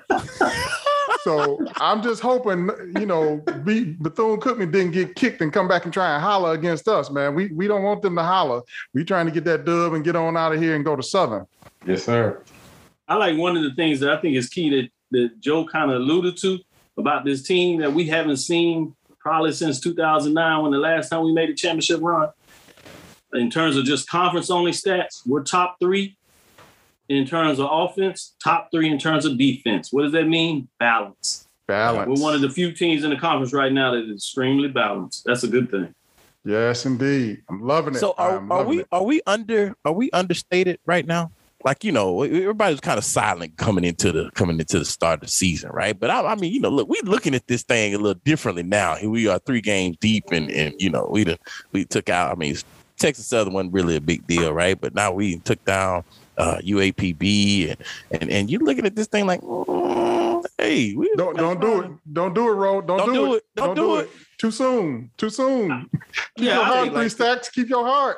[1.25, 3.97] so I'm just hoping, you know, Bethune
[4.39, 7.33] Cookman didn't get kicked and come back and try and holler against us, man.
[7.33, 8.61] We we don't want them to holler.
[8.93, 11.01] We trying to get that dub and get on out of here and go to
[11.01, 11.47] Southern.
[11.83, 12.43] Yes, sir.
[13.07, 15.89] I like one of the things that I think is key that that Joe kind
[15.89, 16.59] of alluded to
[16.95, 21.33] about this team that we haven't seen probably since 2009 when the last time we
[21.33, 22.29] made a championship run.
[23.33, 26.17] In terms of just conference only stats, we're top three
[27.09, 29.91] in terms of offense, top three in terms of defense.
[29.91, 30.67] What does that mean?
[30.79, 31.47] Balance.
[31.67, 32.07] Balance.
[32.07, 35.23] We're one of the few teams in the conference right now that is extremely balanced.
[35.25, 35.93] That's a good thing.
[36.43, 37.41] Yes, indeed.
[37.49, 37.99] I'm loving it.
[37.99, 38.87] So are, are we it.
[38.91, 41.31] are we under are we understated right now?
[41.63, 45.21] Like you know, everybody's kind of silent coming into the coming into the start of
[45.21, 45.99] the season, right?
[45.99, 48.61] But I, I mean, you know, look, we're looking at this thing a little differently
[48.61, 48.93] now.
[48.95, 51.37] Here we are, three games deep, and and you know, we done,
[51.71, 52.31] we took out.
[52.31, 52.55] I mean,
[52.97, 54.79] Texas Southern wasn't really a big deal, right?
[54.79, 56.03] But now we took down
[56.37, 61.35] uh, UAPB, and, and and you're looking at this thing like mm, Hey, we, Don't
[61.37, 61.91] don't do it.
[62.13, 62.81] Don't do it, Ro.
[62.81, 63.43] Don't, Don't do it.
[63.55, 64.09] Don't do it.
[64.37, 65.09] Too soon.
[65.17, 65.89] Too soon.
[66.37, 67.49] Keep Yeah, your heart think three like- stacks.
[67.49, 68.17] Keep your heart.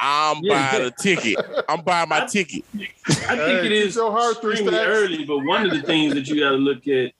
[0.00, 0.70] I'm Yeah.
[0.72, 1.36] buying a ticket.
[1.68, 2.64] I'm buying my ticket.
[2.74, 4.74] I think Hey, it keep is your heart three stacks.
[4.74, 7.12] early, but one of the things that you got to look at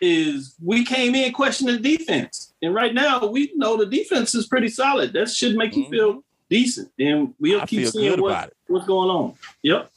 [0.00, 4.46] is we came in questioning the defense, and right now we know the defense is
[4.46, 5.12] pretty solid.
[5.12, 5.90] That should make you Mhm.
[5.90, 8.56] feel decent, and we'll I keep feel seeing what, about it.
[8.68, 9.34] What's going on.
[9.62, 9.90] Yep,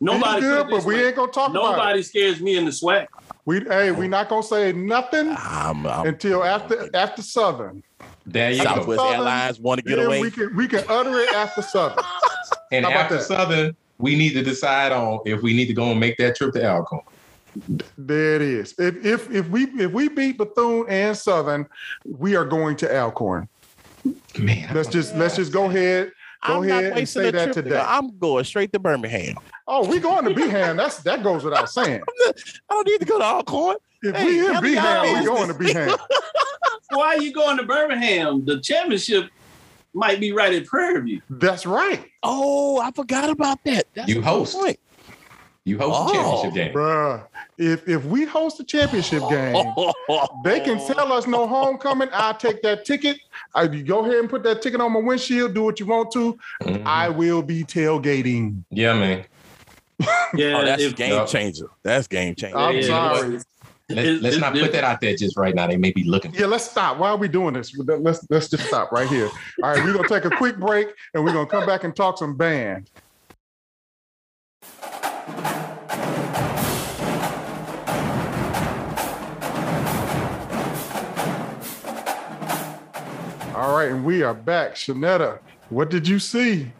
[0.00, 1.06] Nobody Be put it good, but we way.
[1.06, 1.76] ain't gonna talk about it.
[1.76, 3.06] nobody scares me in the SWAC.
[3.44, 7.82] We hey, we not gonna say nothing I'm, I'm until after after Southern.
[8.24, 8.96] There you Southwest go.
[8.96, 10.20] Southern, Airlines want to get away.
[10.20, 12.04] we can we can utter it after Southern.
[12.72, 13.20] And How about after?
[13.20, 16.52] Southern, we need to decide on if we need to go and make that trip
[16.54, 17.02] to Alcorn.
[17.96, 18.74] There it is.
[18.78, 21.66] If if if we if we beat Bethune and Southern,
[22.04, 23.48] we are going to Alcorn.
[24.38, 26.10] Man, Let's just let's just go ahead.
[26.46, 27.54] Go I'm ahead not and wasting say a that trip.
[27.54, 27.76] to today.
[27.76, 27.84] go.
[27.86, 29.36] I'm going straight to Birmingham.
[29.66, 30.76] Oh, we going to Behan.
[30.76, 32.02] That's that goes without saying.
[32.26, 32.32] I
[32.70, 33.76] don't need to go to Alcorn.
[34.02, 35.26] If Hey, we in handle y'all Behan, we business.
[35.28, 35.98] going to Behan.
[36.90, 38.44] Why are you going to Birmingham?
[38.44, 39.30] The championship
[39.94, 41.22] might be right at Prairie View.
[41.30, 43.86] That's right, Oh, I forgot about that.
[43.94, 44.54] That's You host.
[44.56, 44.78] point.
[45.66, 46.06] You host Oh.
[46.06, 46.72] the championship game.
[46.72, 47.22] bruh.
[47.58, 49.54] If if we host a championship game,
[50.44, 52.08] they can tell us no homecoming.
[52.12, 53.18] I'll take that ticket.
[53.54, 55.52] I you go ahead and put that ticket on my windshield.
[55.54, 56.38] Do what you want to.
[56.62, 56.86] Mhm.
[56.86, 58.62] I will be tailgating.
[58.70, 59.24] yeah, man.
[60.34, 61.24] Yeah, Oh, that's if- game Yeah.
[61.26, 61.66] changer.
[61.82, 62.56] That's game changer.
[62.56, 63.38] I'm yeah, sorry.
[63.88, 65.66] Let, It- let's it- not put that out there just right now.
[65.68, 66.34] They may be looking.
[66.34, 66.98] Yeah, let's stop.
[66.98, 67.74] Why are we doing this?
[67.76, 69.30] Let's let's just stop right here.
[69.62, 72.18] All right, we're gonna take a quick break and we're gonna come back and talk
[72.18, 72.90] some band.
[83.66, 84.76] All right, and we are back.
[84.76, 86.70] Shanetta, what did you see?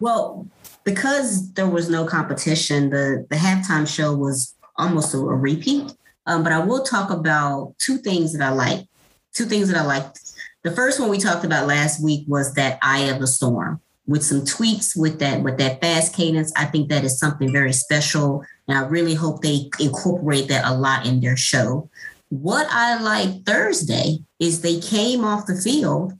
[0.00, 0.48] Well,
[0.82, 5.92] because there was no competition, the the halftime show was almost a, a repeat.
[6.24, 8.86] Um, but I will talk about two things that I like.
[9.34, 10.20] Two things that I liked.
[10.62, 14.24] The first one we talked about last week was that Eye of the Storm with
[14.24, 16.50] some tweaks with that with that fast cadence.
[16.56, 20.72] I think that is something very special, and I really hope they incorporate that a
[20.72, 21.90] lot in their show.
[22.30, 26.18] What I like Thursday is they came off the field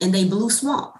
[0.00, 0.98] and they blew swamp.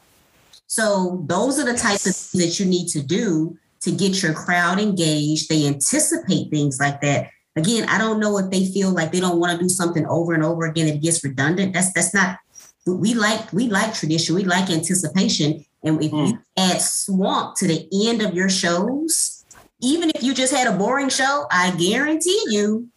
[0.67, 4.35] So those are the types of things that you need to do to get your
[4.35, 5.49] crowd engaged.
[5.49, 7.31] They anticipate things like that.
[7.57, 10.35] Again, I don't know if they feel like they don't want to do something over
[10.35, 10.87] and over again.
[10.87, 11.73] It gets redundant.
[11.73, 12.39] That's that's not.
[12.87, 14.35] We like we like tradition.
[14.35, 15.65] We like anticipation.
[15.83, 16.43] And if you mm.
[16.57, 19.45] add swamp to the end of your shows,
[19.81, 22.89] even if you just had a boring show, I guarantee you,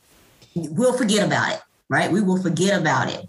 [0.55, 1.62] we'll forget about it.
[1.91, 2.10] Right?
[2.10, 3.27] We will forget about it.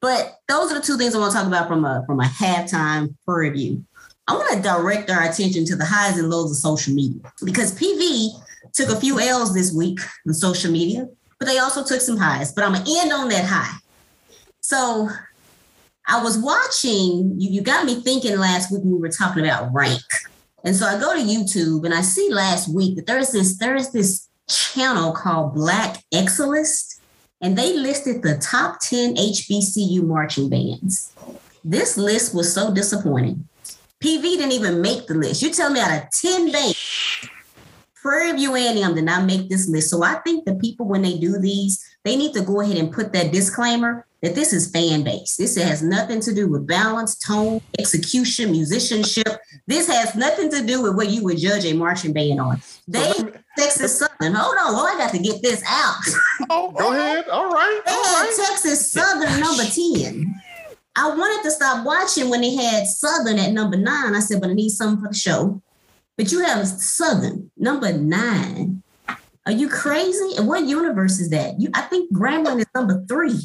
[0.00, 2.24] But those are the two things I want to talk about from a from a
[2.24, 3.84] halftime review.
[4.26, 7.72] I want to direct our attention to the highs and lows of social media because
[7.78, 8.30] PV
[8.72, 12.52] took a few L's this week on social media, but they also took some highs.
[12.52, 13.78] But I'm gonna end on that high.
[14.60, 15.08] So
[16.06, 20.02] I was watching, you, you got me thinking last week we were talking about rank.
[20.64, 23.90] And so I go to YouTube and I see last week that there's this, there's
[23.90, 26.89] this channel called Black Excellence,
[27.40, 31.12] and they listed the top 10 HBCU marching bands.
[31.64, 33.48] This list was so disappointing.
[34.02, 35.42] PV didn't even make the list.
[35.42, 37.28] You tell me out of 10 bands,
[37.94, 39.90] Prairie View A&M did not make this list.
[39.90, 42.92] So I think the people, when they do these, they need to go ahead and
[42.92, 45.36] put that disclaimer that this is fan base.
[45.36, 49.28] This has nothing to do with balance, tone, execution, musicianship.
[49.66, 52.60] This has nothing to do with what you would judge a marching band on.
[52.86, 54.34] They me- Texas Southern.
[54.34, 55.96] Hold on, well, I got to get this out.
[56.52, 57.28] Oh, Go ahead.
[57.28, 57.80] All right.
[57.86, 58.36] They All had right.
[58.48, 60.34] Texas Southern number 10.
[60.96, 64.14] I wanted to stop watching when they had Southern at number nine.
[64.14, 65.62] I said, but I need something for the show.
[66.16, 68.82] But you have Southern number nine.
[69.46, 70.36] Are you crazy?
[70.36, 71.60] And what universe is that?
[71.60, 73.38] You, I think Grambling is number three.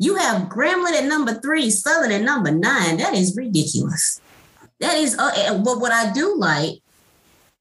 [0.00, 2.96] You have Grambling at number three, Southern at number nine.
[2.96, 4.18] That is ridiculous.
[4.80, 6.80] That is, uh, but what I do like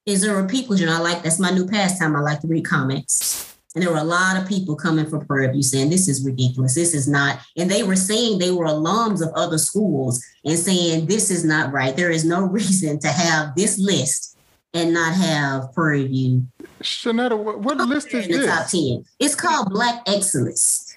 [0.05, 2.15] is there are people, you know, I like, that's my new pastime.
[2.15, 3.57] I like to read comments.
[3.75, 6.75] And there were a lot of people coming for Prairie View saying, this is ridiculous.
[6.75, 7.39] This is not.
[7.57, 11.73] And they were saying they were alums of other schools and saying, this is not
[11.73, 11.93] right.
[11.93, 14.37] There is no reason to have this list
[14.73, 16.47] and not have Prairie View
[16.81, 18.71] Shanetta, what, what list is in the top this?
[18.71, 19.05] 10.
[19.19, 20.88] It's called Black Excellence.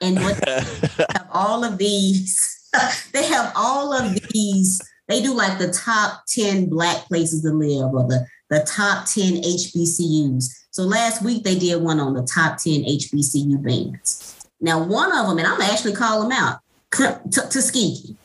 [0.00, 2.70] And what they have all of these,
[3.12, 7.92] they have all of these, they do like the top 10 black places to live
[7.94, 10.44] or the, the top 10 HBCUs.
[10.70, 14.46] So last week they did one on the top 10 HBCU bands.
[14.60, 18.16] Now, one of them, and I'm actually call them out, Tuskegee.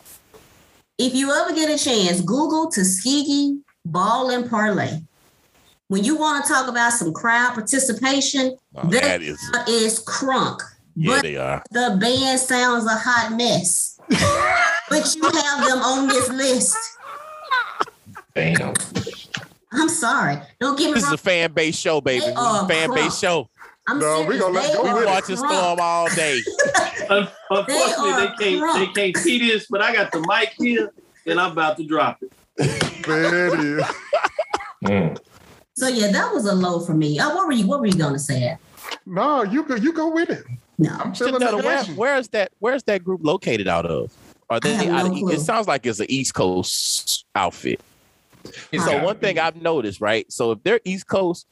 [0.98, 5.02] If you ever get a chance, Google Tuskegee Ball and Parlay.
[5.88, 10.60] when you want to talk about some crowd participation, that that is, is crunk.
[10.96, 11.64] Yeah, but they are.
[11.72, 14.00] the band sounds a hot mess.
[14.90, 16.76] but you have them on this list.
[18.36, 18.74] Damn.
[19.72, 20.38] I'm sorry.
[20.60, 22.26] Don't get me This is a fan base show, baby.
[22.26, 22.96] They are a fan crunk.
[22.96, 23.50] base show.
[23.88, 24.42] I'm No, we serious.
[24.42, 25.38] gonna let They go We are with watching.
[25.38, 26.40] Storm all day.
[27.10, 30.92] Unfortunately, are they, can't they can't see this, but I got the mic here
[31.26, 32.32] and I'm about to drop it.
[33.06, 33.84] There it is.
[34.86, 35.18] Mm.
[35.76, 37.20] So yeah, that was a low for me.
[37.20, 37.68] Oh, what were you?
[37.68, 38.58] What were you gonna say?
[39.06, 39.76] No, you go.
[39.76, 40.44] You go with it.
[40.84, 42.52] No, I'm feeling Shanetta, the where, where's that?
[42.60, 44.12] Where's that group located out of?
[44.50, 44.90] Are they?
[44.90, 47.80] I out no of- it sounds like it's an East Coast outfit.
[48.72, 49.40] It's So one thing.
[49.40, 50.30] I've noticed, right?
[50.32, 51.48] So if they're East Coast,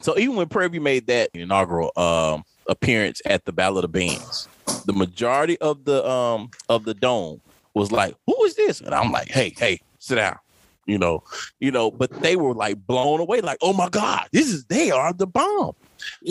[0.00, 3.88] so even when Prairie View made that inaugural um appearance at the Battle of the
[3.88, 4.48] Bands,
[4.86, 7.42] the majority of the um of the dome
[7.74, 10.38] was like, "Who is this?" And I'm like, "Hey, hey, sit down."
[10.86, 11.22] You know,
[11.60, 14.90] you know, but they were like blown away, like, "Oh my God, this is they
[14.90, 15.72] are the bomb."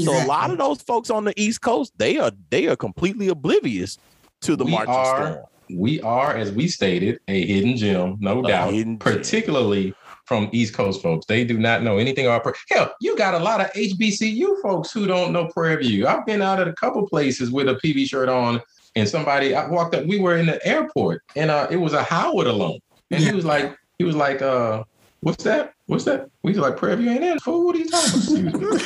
[0.04, 3.28] So a lot of those folks on the East Coast, they are they are completely
[3.30, 3.98] oblivious
[4.42, 5.46] to the We marching are- storm.
[5.72, 8.74] we are, as we stated, a hidden gem, no A doubt.
[8.74, 8.98] gem.
[8.98, 9.94] particularly
[10.26, 11.26] from East Coast folks.
[11.26, 12.58] They do not know anything about Prairie.
[12.70, 16.08] Hell, you got a lot of HBCU folks who don't know Prairie View.
[16.08, 18.62] I've been out at a couple places with a PV shirt on,
[18.96, 20.06] and somebody I walked up.
[20.06, 22.80] We were in the airport, and uh, it was a Howard alone,
[23.12, 24.84] and he was like, he was like, uh,
[25.22, 25.74] "What's that?
[25.86, 27.66] What's that?" We like, "Prairie View ain't in fool.
[27.66, 28.82] What are you talking about?"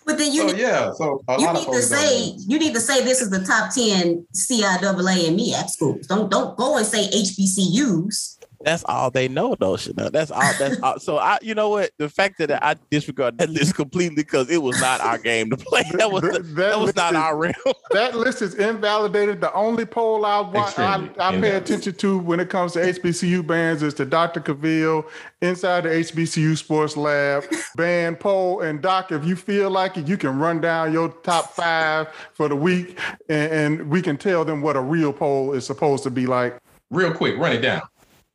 [0.08, 3.04] But then you so need, yeah, so you need to say you need to say
[3.04, 6.06] this is the top ten CIAA and MEAC schools.
[6.06, 8.37] Don't don't go and say HBCUs.
[8.64, 9.76] That's all they know, though.
[9.76, 10.10] Chanel.
[10.10, 10.42] That's all.
[10.58, 10.98] That's all.
[10.98, 11.90] So I, you know what?
[11.98, 15.56] The fact that I disregard that list completely because it was not our game to
[15.56, 15.84] play.
[15.92, 17.54] That was That- that, was not is- our realm.
[17.92, 19.40] That list is invalidated.
[19.40, 23.46] The only poll I wa- I, I pay attention to when it comes to HBCU
[23.46, 24.40] bands is to Dr.
[24.40, 25.04] Cavill,
[25.40, 27.44] inside the HBCU Sports Lab,
[27.76, 28.60] band poll.
[28.62, 32.48] And Doc, if you feel like it, you can run down your top five for
[32.48, 36.10] the week and, and we can tell them what a real poll is supposed to
[36.10, 36.58] be like.
[36.90, 37.82] Real quick, run it down.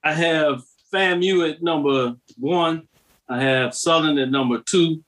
[0.03, 0.63] I have
[0.93, 2.87] FAMU at number one.
[3.29, 5.03] I have Southern at number two.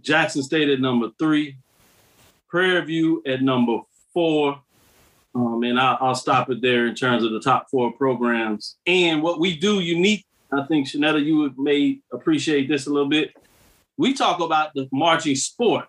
[0.00, 1.56] Jackson State at number three.
[2.48, 3.78] Prairie View at number
[4.12, 4.60] four.
[5.34, 8.76] Um, and I'll, I'll stop it there in terms of the top four programs.
[8.86, 13.34] And what we do unique, I think, Shanetta, you may appreciate this a little bit.
[13.96, 15.86] We talk about the marching sport.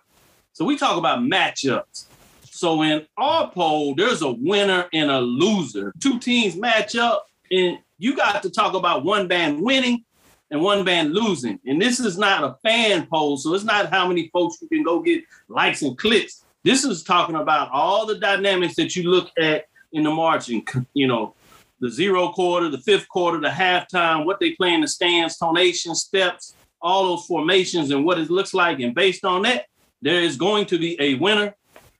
[0.52, 2.06] So we talk about matchups.
[2.44, 5.92] So in our poll, there's a winner and a loser.
[6.00, 10.04] Two teams match up, and you got to talk about one band winning
[10.50, 11.58] and one band losing.
[11.66, 14.82] And this is not a fan poll, so it's not how many folks you can
[14.82, 16.44] go get likes and clicks.
[16.64, 21.06] This is talking about all the dynamics that you look at in the marching, you
[21.06, 21.34] know,
[21.80, 25.94] the zero quarter, the fifth quarter, the halftime, what they play in the stands, tonation,
[25.94, 28.80] steps, all those formations and what it looks like.
[28.80, 29.66] And based on that,
[30.02, 31.54] there is going to be a winner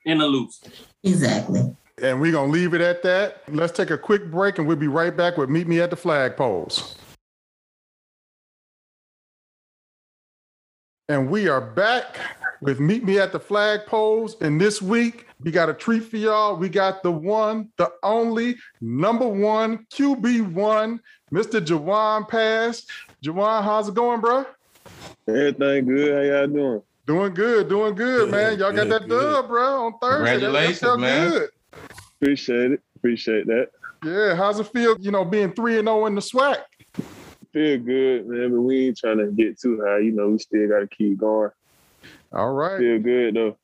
[0.07, 0.71] and a loser.
[1.03, 1.77] Exactly.
[2.03, 3.43] And we're going to leave it at that.
[3.49, 5.97] Let's take a quick break and we'll be right back with Meet Me at the
[5.97, 6.95] Flag Poles.
[11.09, 12.19] And we are back
[12.61, 14.37] with Meet Me at the Flag Poles.
[14.43, 16.57] And this week, we got a treat for y'all.
[16.57, 21.01] We got the one, the only, number one, QB1,
[21.33, 21.65] Mr.
[21.65, 22.87] Jawon Pass.
[23.25, 24.45] Jawon, how's it going, bro?
[25.29, 26.13] Everything good.
[26.15, 26.83] How y'all doing?
[27.07, 28.59] Doing good, doing good, Good, man.
[28.59, 29.21] Y'all got that good.
[29.21, 30.41] dub, bro, on Thursday.
[30.41, 31.31] That- that Congratulations, man.
[31.31, 31.51] Good.
[32.21, 32.81] Appreciate it.
[32.97, 33.71] Appreciate that.
[34.05, 36.59] Yeah, how's it feel, you know, being 3 and 0 in the SWAC?
[37.53, 38.51] Feel good, man.
[38.51, 39.99] But we ain't trying to get too high.
[39.99, 41.51] You know, we still got to keep going.
[42.33, 42.79] All right.
[42.79, 43.57] Feel good though.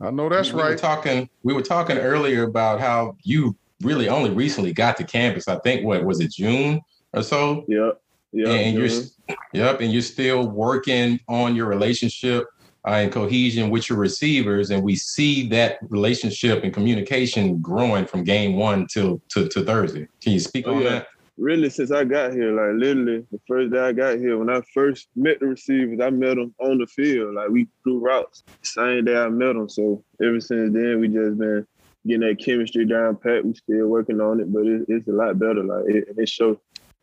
[0.00, 0.78] I know that's we were right.
[0.78, 1.28] talking.
[1.42, 5.48] We were talking earlier about how you really only recently got to campus.
[5.48, 6.80] I think what was it June
[7.12, 8.00] or so, Yep.
[8.32, 8.48] Yep.
[8.48, 9.36] and you're mhm.
[9.52, 12.46] yep, and you're still working on your relationship
[12.86, 18.24] uh, and cohesion with your receivers, and we see that relationship and communication growing from
[18.24, 20.08] game one till to, to Thursday.
[20.20, 20.88] Can you speak Oh, on yeah.
[20.90, 21.06] that?
[21.38, 24.60] really since I got here, like literally the first day I got here, when I
[24.74, 27.34] first met the receivers, I met them on the field.
[27.34, 28.44] Like we threw routes.
[28.62, 29.68] Same day I met them.
[29.68, 31.66] So ever since then, we just been
[32.06, 33.44] getting that chemistry down pat.
[33.44, 35.64] We still working on it, but it, it's a lot better.
[35.64, 36.58] Like it, it shows.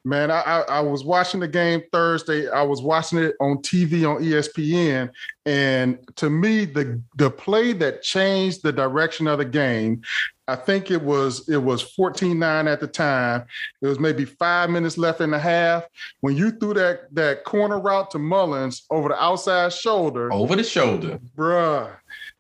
[0.06, 2.50] Man, I, I I was watching the game Thursday.
[2.50, 5.10] I was watching it on TV on ESPN,
[5.46, 10.02] and to me, the the play that changed the direction of the game,
[10.48, 13.44] I think it was it was 14-9 at the time.
[13.82, 15.84] It was maybe five minutes left in the half.
[16.22, 20.64] When you threw that that corner route to Mullins over the outside shoulder, Over the
[20.64, 21.20] shoulder.
[21.36, 21.92] bruh,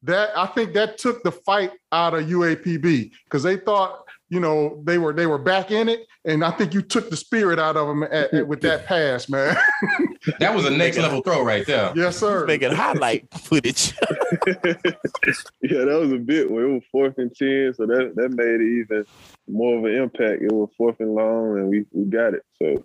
[0.03, 4.81] that I think that took the fight out of UAPB because they thought you know,
[4.85, 7.75] they were they were back in it, and I think you took the spirit out
[7.75, 9.55] of them at, at, with that pass, man.
[10.39, 11.91] that was a next level throw right there.
[11.95, 12.45] Yes, sir.
[12.45, 13.93] Making highlight footage.
[14.47, 18.61] yeah, that was a bit where it was fourth and ten, so that that made
[18.61, 19.05] it even
[19.47, 20.41] more of an impact.
[20.43, 22.43] It was fourth and long, and we we got it.
[22.61, 22.83] So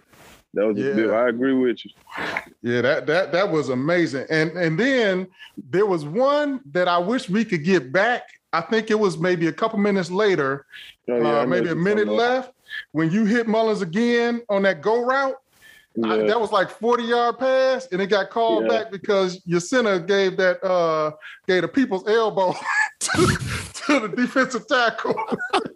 [0.54, 0.92] that was Yeah.
[0.92, 1.10] a bit.
[1.10, 1.90] I agree with you.
[2.62, 4.26] Yeah, that that that was amazing.
[4.30, 5.26] And and then
[5.56, 8.22] there was one that I wish we could get back.
[8.54, 10.64] I think it was maybe a couple minutes later,
[11.08, 12.52] Oh, yeah, uh, maybe a minute left,
[12.92, 15.36] when you hit Mullins again on that go route.
[16.02, 18.68] I- that was like 40 yard pass, and it got called Yeah.
[18.82, 21.12] back because your center gave that uh
[21.46, 22.52] gave the people's elbow
[23.00, 23.26] to,
[23.74, 25.14] to the defensive tackle.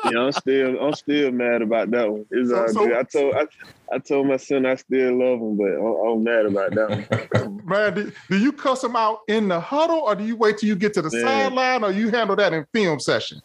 [0.04, 2.24] yeah, I'm still I'm still mad about that one.
[2.30, 3.46] It's So- so- I told I,
[3.90, 6.90] I told my son I still love him, but I'm, I'm mad about that
[7.32, 7.62] one.
[7.64, 10.68] Man, do, do you cuss him out in the huddle, or do you wait till
[10.68, 11.24] you get to the Man.
[11.24, 13.40] sideline, or you handle that in film session?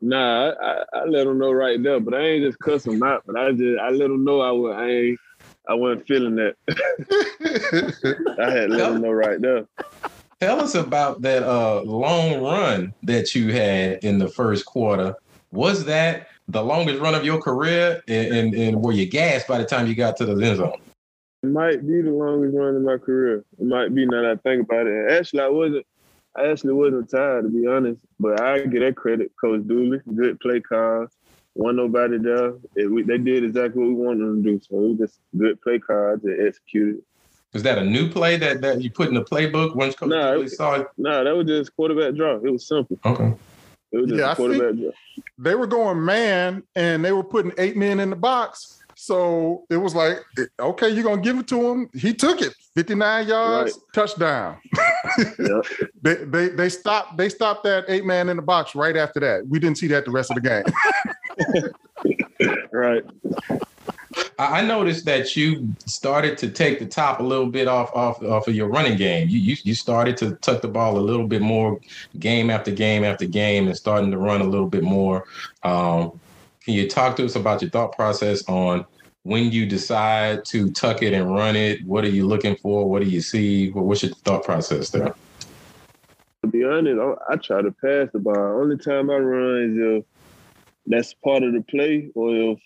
[0.00, 3.02] Nah, I, I, I let him know right there, but I ain't just cuss him
[3.02, 3.22] out.
[3.26, 5.18] But I just I let him know I was I ain't
[5.68, 6.56] I wasn't feeling that.
[8.40, 9.66] I had to let him know right there.
[10.40, 15.16] Tell us about that uh, long run that you had in the first quarter.
[15.50, 19.58] Was that the longest run of your career, and, and, and were you gassed by
[19.58, 20.78] the time you got to the end zone?
[21.42, 23.44] It might be the longest run in my career.
[23.58, 25.12] It might be now that I think about it.
[25.12, 25.86] Actually, I wasn't.
[26.36, 30.02] I actually wasn't tired to be honest, but I get that credit, Coach Dooley.
[30.14, 31.06] Good play call.
[31.58, 32.54] Wasn't nobody there.
[32.76, 34.60] It, we, they did exactly what we wanted them to do.
[34.68, 37.02] So we just good play cards and executed.
[37.54, 40.34] Was that a new play that, that you put in the playbook once Coach No,
[40.34, 40.88] Dooley it- saw it?
[40.98, 42.36] Nah, that was just quarterback draw.
[42.36, 42.98] It was simple.
[43.04, 43.32] Okay.
[43.92, 44.90] It was just Yeah, I a quarterback draw.
[45.38, 48.82] they were going man and they were putting eight men in the box.
[48.98, 50.18] So it was like,
[50.58, 51.88] okay, you're gonna give it to him.
[51.94, 53.82] He took it, 59 yards, Right.
[53.94, 54.58] touchdown.
[55.38, 55.60] Yeah.
[56.02, 59.46] They, they they stopped they stopped that eight man in the box right after that.
[59.48, 60.64] We didn't see that the rest of the game.
[62.72, 63.04] Right.
[64.38, 68.48] I noticed that you started to take the top a little bit off off, off
[68.48, 69.28] of your running game.
[69.28, 71.80] You, you you started to tuck the ball a little bit more,
[72.18, 75.24] game after game after game, and starting to run a little bit more.
[75.62, 76.18] Um,
[76.64, 78.84] can you talk to us about your thought process on
[79.22, 81.84] when you decide to tuck it and run it?
[81.84, 82.88] What are you looking for?
[82.88, 83.70] What do you see?
[83.70, 85.14] What's your thought process there?
[86.42, 88.60] To be honest, I, I try to pass the ball.
[88.60, 90.04] Only time I run is if
[90.86, 92.58] that's part of the play or if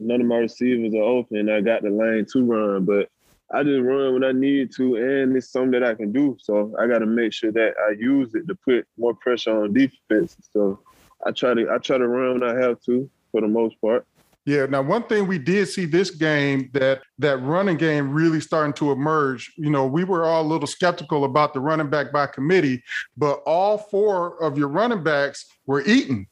[0.00, 2.84] none of my receivers are open I got the lane to run.
[2.84, 3.08] But
[3.50, 6.36] I just run when I need to, and it's something that I can do.
[6.40, 9.72] So I got to make sure that I use it to put more pressure on
[9.72, 10.36] defense.
[10.52, 10.80] So
[11.24, 14.06] I try to I try to run when I have to for the most part.
[14.44, 14.64] Yeah.
[14.64, 18.92] Now, one thing we did see this game that that running game really starting to
[18.92, 19.52] emerge.
[19.56, 22.82] You know, we were all a little skeptical about the running back by committee,
[23.16, 26.26] but all four of your running backs were eating.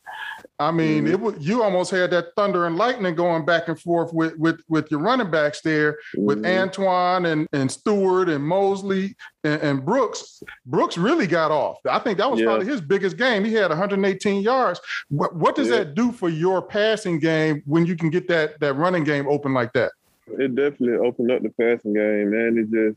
[0.58, 4.12] I mean, it was you almost had that thunder and lightning going back and forth
[4.14, 6.60] with with with your running backs there with Mhm.
[6.62, 10.42] Antoine and and Stewart and Mosley and, and Brooks.
[10.64, 11.78] Brooks really got off.
[11.88, 12.46] I think that was Yeah.
[12.46, 13.44] probably his biggest game.
[13.44, 14.80] He had 118 yards.
[15.10, 15.78] What what does Yeah.
[15.78, 19.52] that do for your passing game when you can get that that running game open
[19.52, 19.92] like that?
[20.38, 22.56] It definitely opened up the passing game, man.
[22.58, 22.96] It just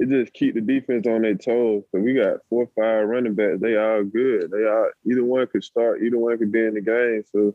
[0.00, 1.84] it just keep the defense on their toes.
[1.92, 3.60] So we got four or five running backs.
[3.60, 4.50] They all good.
[4.50, 7.22] They all either one could start, either one could be in the game.
[7.30, 7.54] So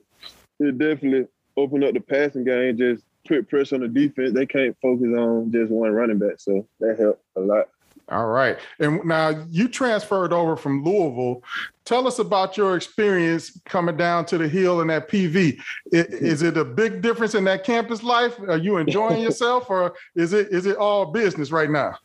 [0.59, 1.27] it definitely
[1.57, 4.33] opened up the passing game, just put pressure on the defense.
[4.33, 6.35] They can't focus on just one running back.
[6.37, 7.65] So that helped a lot.
[8.09, 8.59] All right.
[8.79, 11.41] And now you transferred over from Louisville.
[11.85, 15.57] Tell us about your experience coming down to the hill in that PV.
[15.91, 18.37] I- Is it a big difference in that campus life?
[18.47, 21.97] Are you enjoying yourself or is it is it all business right now?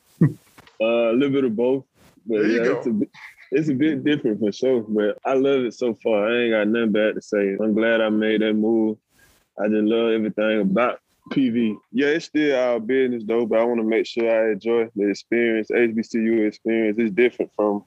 [0.81, 1.85] Uh, a little bit of both.
[2.27, 3.11] But There you yeah, it's a, bit,
[3.51, 4.83] it's a bit different for sure.
[4.83, 6.29] But I love it so far.
[6.29, 7.57] I ain't got nothing bad to say.
[7.61, 8.99] I'm glad I made that move.
[9.59, 11.01] I just love everything about
[11.31, 11.77] PV.
[11.93, 15.09] Yeah, it's still our business though, but I want to make sure I enjoy the
[15.09, 16.99] experience, HBCU experience.
[16.99, 17.85] It's different from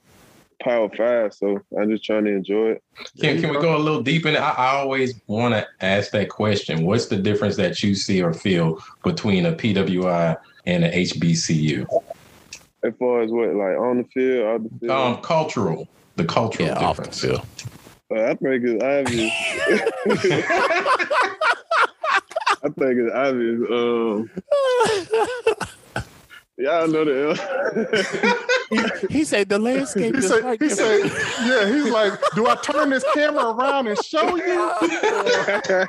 [0.61, 2.83] Power Five, so I'm just trying to enjoy it.
[3.19, 4.39] Can, can we go a little deep in it?
[4.39, 6.85] I, I always want to ask that question.
[6.85, 11.87] What's the difference that you see or feel between a PWI and an HBCU?
[12.85, 16.67] As far as what, like on the field, off the field, Um, cultural, the cultural
[16.67, 17.21] Yeah, off the difference.
[17.21, 17.41] field.
[18.11, 19.31] I think it's obvious.
[22.63, 23.59] I think it's obvious.
[23.71, 24.29] Um,
[26.57, 27.39] y'all know the
[29.09, 30.99] He said the landscape He is said, like he said,
[31.45, 34.43] yeah, he's like, do I turn this camera around and show you?
[34.43, 35.87] yeah,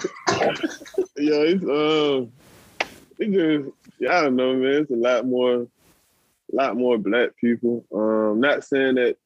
[1.17, 2.31] it's um,
[3.19, 4.83] it just yeah, I don't know, man.
[4.83, 5.67] It's a lot more,
[6.55, 7.85] lot more black people.
[7.95, 9.17] Um, not saying that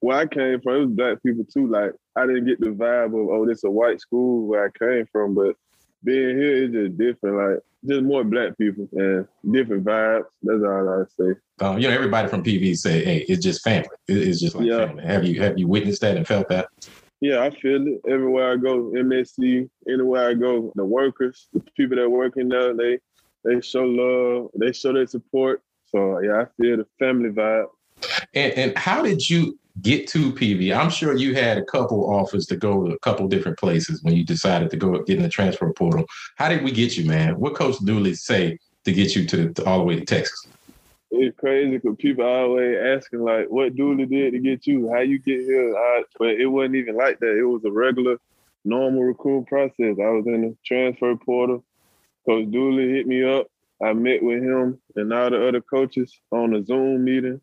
[0.00, 1.68] where I came from, it was black people too.
[1.68, 5.06] Like I didn't get the vibe of oh, this a white school where I came
[5.12, 5.56] from, but
[6.04, 7.36] being here is just different.
[7.36, 10.24] Like just more black people and different vibes.
[10.42, 11.38] That's all I say.
[11.60, 13.88] Um, you know, everybody from PV say, "Hey, it's just family.
[14.08, 14.86] It's just like yeah.
[14.86, 16.68] family." Have you have you witnessed that and felt that?
[17.20, 18.90] Yeah, I feel it everywhere I go.
[18.90, 22.98] MSC, anywhere I go, the workers, the people that work in there, they
[23.44, 25.62] they show love, they show their support.
[25.92, 27.66] So yeah, I feel the family vibe.
[28.34, 30.76] And, and how did you get to PV?
[30.76, 34.14] I'm sure you had a couple offers to go to a couple different places when
[34.14, 36.04] you decided to go get in the transfer portal.
[36.36, 37.38] How did we get you, man?
[37.38, 40.46] What Coach Dooley say to get you to, to all the way to Texas?
[41.14, 44.90] It's crazy because people always asking like, "What Dooley did to get you?
[44.90, 47.38] How you get here?" I, but it wasn't even like that.
[47.38, 48.16] It was a regular,
[48.64, 49.74] normal recruit process.
[49.78, 51.64] I was in the transfer portal.
[52.26, 53.48] Coach Dooley hit me up.
[53.82, 57.40] I met with him and all the other coaches on a Zoom meeting,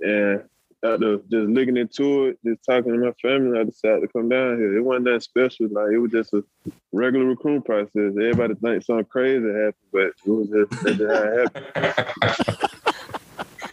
[0.00, 0.44] and
[0.84, 4.58] after just looking into it, just talking to my family, I decided to come down
[4.58, 4.76] here.
[4.76, 5.68] It wasn't that special.
[5.68, 6.44] Like it was just a
[6.92, 7.92] regular recruiting process.
[7.96, 12.70] Everybody thinks something crazy happened, but it was just that happened.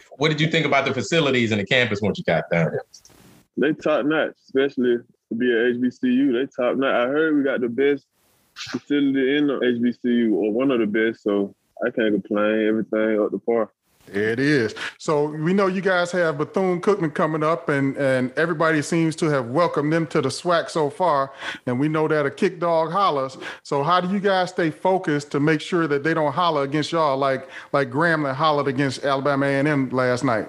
[0.18, 2.84] what did you think about the facilities and the campus once you got down there?
[3.56, 6.32] They top notch, especially to be at HBCU.
[6.32, 6.94] They top notch.
[6.94, 8.06] I heard we got the best
[8.54, 11.24] facility in the HBCU, or one of the best.
[11.24, 11.54] So
[11.84, 12.66] I can't complain.
[12.68, 13.70] Everything up to par.
[14.12, 14.74] It is.
[14.98, 19.26] So we know you guys have Bethune Cookman coming up, and and everybody seems to
[19.26, 21.32] have welcomed them to the SWAC so far.
[21.66, 23.38] And we know that a kick dog hollers.
[23.62, 26.90] So how do you guys stay focused to make sure that they don't holler against
[26.90, 30.48] y'all like like Grambling hollered against Alabama A&M last night?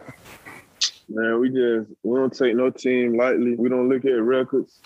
[1.07, 3.55] Man, we just we don't take no team lightly.
[3.55, 4.79] We don't look at records.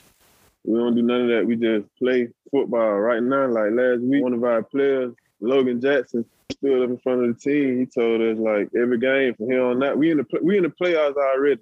[0.65, 1.45] We don't do none of that.
[1.45, 2.99] We just play football.
[2.99, 7.23] Right now, like last week, one of our players, Logan Jackson, stood up in front
[7.23, 7.79] of the team.
[7.79, 10.63] He told us like every game from here on out, we in the we in
[10.63, 11.61] the playoffs already.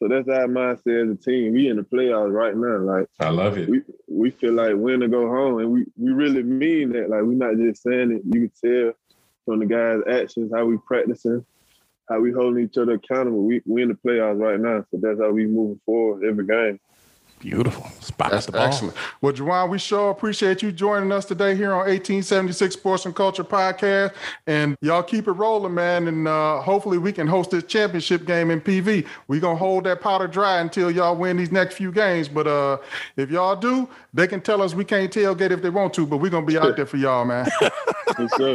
[0.00, 1.52] So that's our mindset as a team.
[1.52, 2.78] We in the playoffs right now.
[2.78, 3.68] Like I love it.
[3.68, 7.10] We we feel like win to go home, and we we really mean that.
[7.10, 8.22] Like we're not just saying it.
[8.24, 8.92] You can tell
[9.44, 11.44] from the guys' actions how we practicing,
[12.08, 13.42] how we holding each other accountable.
[13.42, 16.80] We we in the playoffs right now, so that's how we moving forward every game.
[17.44, 17.84] Beautiful.
[18.00, 18.96] Spot That's excellent.
[19.20, 23.44] Well, Jawon, we sure appreciate you joining us today here on 1876 Sports and Culture
[23.44, 24.14] Podcast.
[24.46, 26.08] And y'all keep it rolling, man.
[26.08, 29.06] And uh, hopefully we can host this championship game in PV.
[29.28, 32.28] We're going to hold that powder dry until y'all win these next few games.
[32.28, 32.78] But uh,
[33.18, 36.16] if y'all do, they can tell us we can't tailgate if they want to, but
[36.16, 37.46] we're going to be out there for y'all, man.
[37.60, 38.54] yes, sir.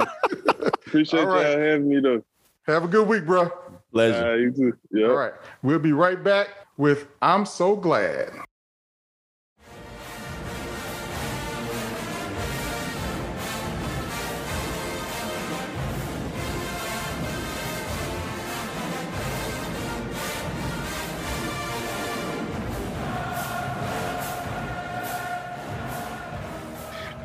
[0.87, 1.51] Appreciate right.
[1.51, 2.23] y'all having me, though.
[2.65, 3.51] Have a good week, bro.
[3.91, 4.31] Pleasure.
[4.31, 4.73] Uh, you too.
[4.93, 5.09] Yep.
[5.11, 5.33] All right.
[5.61, 8.31] We'll be right back with I'm So Glad.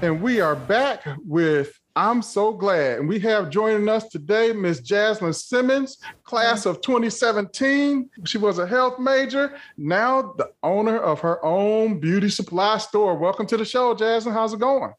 [0.04, 2.98] And we are back with I'm so glad.
[2.98, 8.10] And we have joining us today Miss Jazzlyn Simmons, class of 2017.
[8.26, 13.14] She was a health major, now the owner of her own beauty supply store.
[13.14, 14.34] Welcome to the show, Jazzlyn.
[14.34, 14.92] How's it going?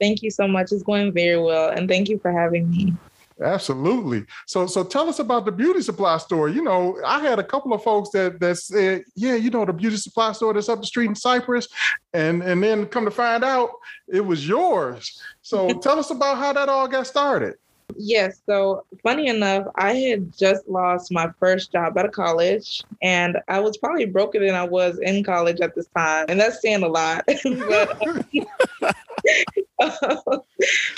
[0.00, 0.70] Thank you so much.
[0.70, 1.70] It's going very well.
[1.70, 2.94] And thank you for having me.
[3.42, 4.24] Absolutely.
[4.46, 6.48] So so tell us about the beauty supply store.
[6.48, 9.74] You know, I had a couple of folks that that said, yeah, you know, the
[9.74, 11.68] beauty supply store that's up the street in Cypress,
[12.14, 13.70] and and then come to find out
[14.08, 15.20] it was yours.
[15.42, 17.56] So tell us about how that all got started.
[17.94, 18.40] Yes.
[18.46, 23.60] So, funny enough, I had just lost my first job out of college, and I
[23.60, 26.26] was probably broker than I was in college at this time.
[26.28, 27.24] And that's saying a lot.
[27.44, 28.26] but,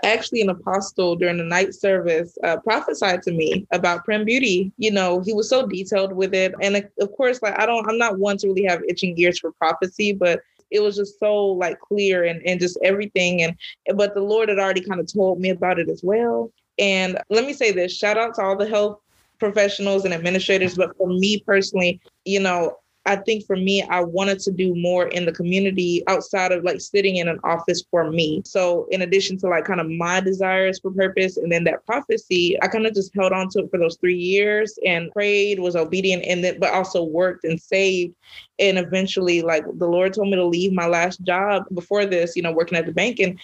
[0.02, 4.72] actually, an apostle during the night service uh, prophesied to me about Prim Beauty.
[4.78, 6.54] You know, he was so detailed with it.
[6.60, 9.52] And of course, like, I don't, I'm not one to really have itching ears for
[9.52, 13.56] prophecy, but it was just so like clear and, and just everything and
[13.96, 17.44] but the lord had already kind of told me about it as well and let
[17.44, 19.00] me say this shout out to all the health
[19.38, 20.74] professionals and administrators.
[20.74, 22.76] But for me personally, you know,
[23.06, 26.78] I think for me, I wanted to do more in the community outside of like
[26.78, 28.42] sitting in an office for me.
[28.44, 32.58] So, in addition to like kind of my desires for purpose and then that prophecy,
[32.60, 35.74] I kind of just held on to it for those three years and prayed, was
[35.74, 38.14] obedient, and then, but also worked and saved.
[38.58, 42.42] And eventually, like the Lord told me to leave my last job before this, you
[42.42, 43.20] know, working at the bank.
[43.20, 43.40] And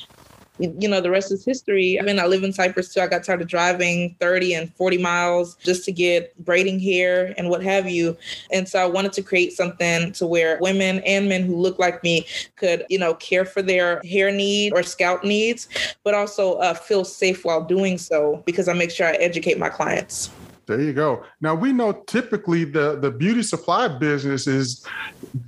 [0.58, 1.98] you know, the rest is history.
[1.98, 3.00] I mean, I live in Cypress too.
[3.00, 7.50] I got tired of driving 30 and 40 miles just to get braiding hair and
[7.50, 8.16] what have you.
[8.52, 12.02] And so I wanted to create something to where women and men who look like
[12.04, 12.26] me
[12.56, 15.68] could, you know, care for their hair need or scalp needs,
[16.04, 19.68] but also uh, feel safe while doing so because I make sure I educate my
[19.68, 20.30] clients.
[20.66, 21.24] There you go.
[21.40, 24.86] Now we know typically the the beauty supply business is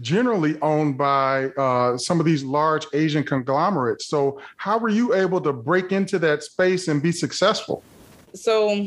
[0.00, 4.06] generally owned by uh, some of these large Asian conglomerates.
[4.06, 7.82] So how were you able to break into that space and be successful?
[8.34, 8.86] So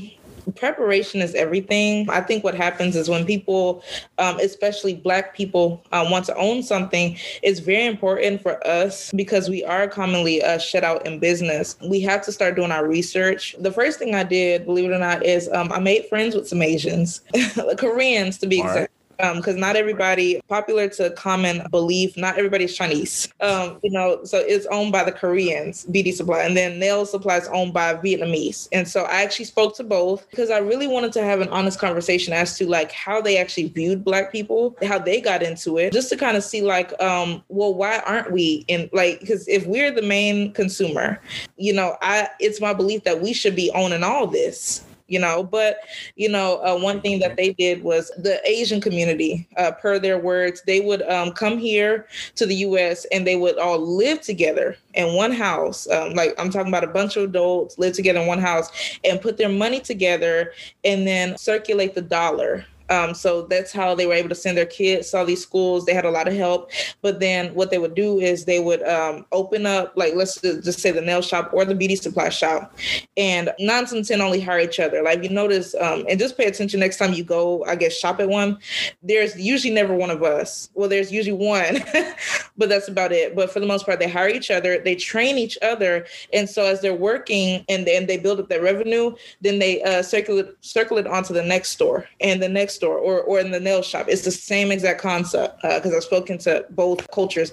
[0.56, 2.10] preparation is everything.
[2.10, 3.84] I think what happens is when people,
[4.18, 9.50] um, especially Black people, um, want to own something, it's very important for us because
[9.50, 11.78] we are commonly uh, shut out in business.
[11.88, 13.56] We have to start doing our research.
[13.60, 16.48] The first thing I did, believe it or not, is um, I made friends with
[16.48, 17.22] some Asians,
[17.78, 23.28] Koreans to be exact because um, not everybody popular to common belief not everybody's chinese.
[23.42, 27.38] Um, you know so it's owned by the koreans beauty supply and then nail supply
[27.38, 28.68] is owned by vietnamese.
[28.72, 31.80] And so i actually spoke to both because i really wanted to have an honest
[31.80, 35.92] conversation as to like how they actually viewed black people how they got into it
[35.92, 39.66] just to kind of see like um, well why aren't we in like because if
[39.66, 41.20] we're the main consumer
[41.58, 45.44] you know i it's my belief that we should be owning all this you know.
[45.44, 45.80] But
[46.16, 50.20] you know, uh, one thing that they did was the Asian community, uh, per their
[50.20, 53.06] words, they would um, come here to the U.S.
[53.12, 55.90] and they would all live together in one house.
[55.90, 58.70] Um, like I'm talking about a bunch of adults live together in one house
[59.04, 60.54] and put their money together
[60.84, 64.66] and then circulate the dollar um, so that's how they were able to send their
[64.66, 65.86] kids to all these schools.
[65.86, 66.72] They had a lot of help.
[67.02, 70.80] But then what they would do is they would um, open up, like, let's just
[70.80, 72.76] say the nail shop or the beauty supply shop.
[73.16, 75.04] And nine to 10 only hire each other.
[75.04, 78.20] Like, you notice, um, and just pay attention next time you go, I guess, shop
[78.20, 78.58] at one,
[79.04, 80.70] there's usually never one of us.
[80.74, 81.84] Well, there's usually one,
[82.58, 83.36] but that's about it.
[83.36, 86.06] But for the most part, they hire each other, they train each other.
[86.34, 90.02] And so as they're working and then they build up their revenue, then they uh,
[90.02, 92.08] circulate, circulate onto the next store.
[92.20, 94.08] And the next store or, or in the nail shop.
[94.08, 97.52] It's the same exact concept because uh, I've spoken to both cultures.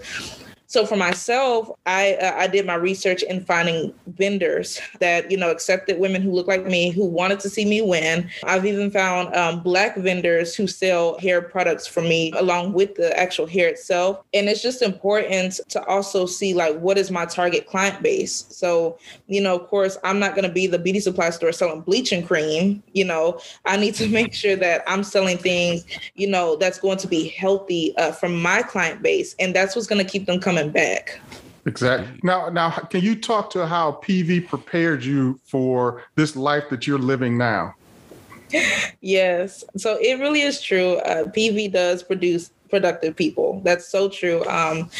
[0.69, 5.51] So for myself, I uh, I did my research in finding vendors that you know
[5.51, 8.29] accepted women who look like me who wanted to see me win.
[8.45, 13.17] I've even found um, black vendors who sell hair products for me along with the
[13.19, 14.25] actual hair itself.
[14.35, 18.47] And it's just important to also see like what is my target client base.
[18.49, 18.99] So
[19.29, 22.27] you know, of course, I'm not going to be the beauty supply store selling bleaching
[22.27, 22.83] cream.
[22.93, 25.85] You know, I need to make sure that I'm selling things
[26.17, 29.87] you know that's going to be healthy uh, from my client base, and that's what's
[29.87, 31.21] going to keep them coming coming back.
[31.67, 32.21] Exactly.
[32.23, 36.99] Now, now, can you talk to how PV prepared you for this life that you're
[36.99, 37.75] living now?
[39.01, 39.65] yes.
[39.77, 40.97] So it really is true.
[40.99, 43.61] Uh, PV does produce productive people.
[43.65, 44.45] That's so true.
[44.47, 44.91] Um,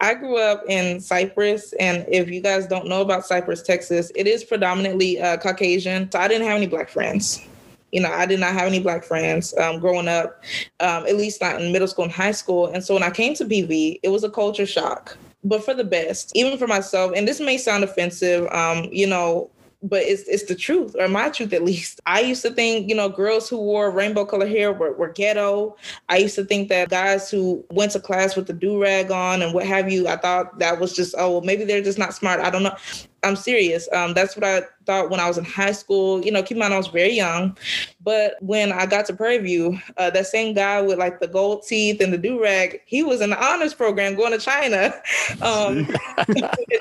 [0.00, 4.26] I grew up in Cypress, and if you guys don't know about Cypress, Texas, it
[4.26, 6.10] is predominantly uh, Caucasian.
[6.10, 7.46] So I didn't have any black friends.
[7.92, 10.42] You know, I did not have any black friends um, growing up,
[10.80, 12.66] um, at least not in middle school and high school.
[12.66, 15.16] And so when I came to PV, it was a culture shock
[15.46, 17.12] but for the best, even for myself.
[17.14, 19.50] And this may sound offensive, um, you know,
[19.82, 22.00] but it's it's the truth, or my truth at least.
[22.06, 25.76] I used to think, you know, girls who wore rainbow color hair were, were ghetto.
[26.08, 29.42] I used to think that guys who went to class with the do rag on
[29.42, 32.14] and what have you, I thought that was just, oh, well, maybe they're just not
[32.14, 32.40] smart.
[32.40, 32.76] I don't know.
[33.22, 33.88] I'm serious.
[33.92, 36.24] Um, that's what I thought when I was in high school.
[36.24, 37.56] You know, keep in mind I was very young,
[38.02, 41.64] but when I got to Prairie View, uh, that same guy with like the gold
[41.66, 44.94] teeth and the do rag, he was in the honors program going to China.
[45.42, 45.86] Um,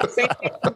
[0.09, 0.27] same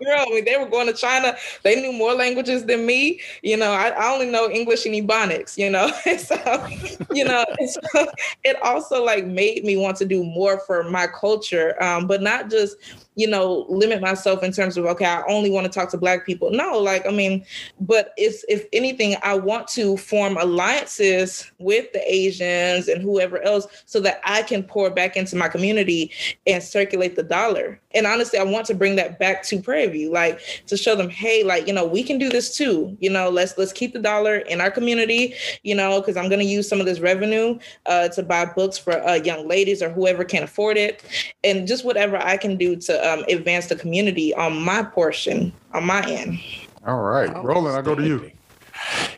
[0.10, 1.36] girl, I mean, they were going to China.
[1.64, 3.22] They knew more languages than me.
[3.42, 5.58] You know, I, I only know English and Ebonics.
[5.58, 6.68] You know, so
[7.14, 8.08] you know, so
[8.44, 12.50] it also like made me want to do more for my culture, um, but not
[12.50, 12.78] just
[13.20, 16.26] you know, limit myself in terms of okay, I only want to talk to black
[16.26, 16.52] people.
[16.52, 17.46] No, like I mean,
[17.82, 23.68] but if if anything, I want to form alliances with the Asians and whoever else
[23.86, 26.12] so that I can pour back into my community
[26.48, 27.82] and circulate the dollar.
[27.94, 31.10] And honestly, I want to bring that back to Prairie View, like to show them,
[31.10, 32.96] hey, like, you know, we can do this too.
[33.02, 36.44] You know, let's let's keep the dollar in our community, you know, because I'm gonna
[36.44, 40.24] use some of this revenue uh, to buy books for uh, young ladies or whoever
[40.24, 41.04] can afford it.
[41.44, 45.86] And just whatever I can do to um, advance the community on my portion, on
[45.86, 46.40] my end.
[46.86, 47.32] All right.
[47.44, 48.32] Roland, I'll go to you.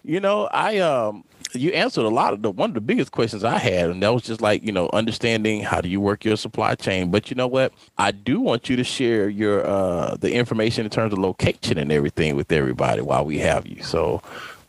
[0.04, 1.24] You know, I um
[1.54, 4.14] you answered a lot of the one of the biggest questions I had, and that
[4.14, 7.12] was just like you know understanding how do you work your supply chain.
[7.12, 10.89] But you know what, I do want you to share your uh the information in
[10.89, 13.84] terms of location and everything with everybody while we have you.
[13.84, 14.22] So,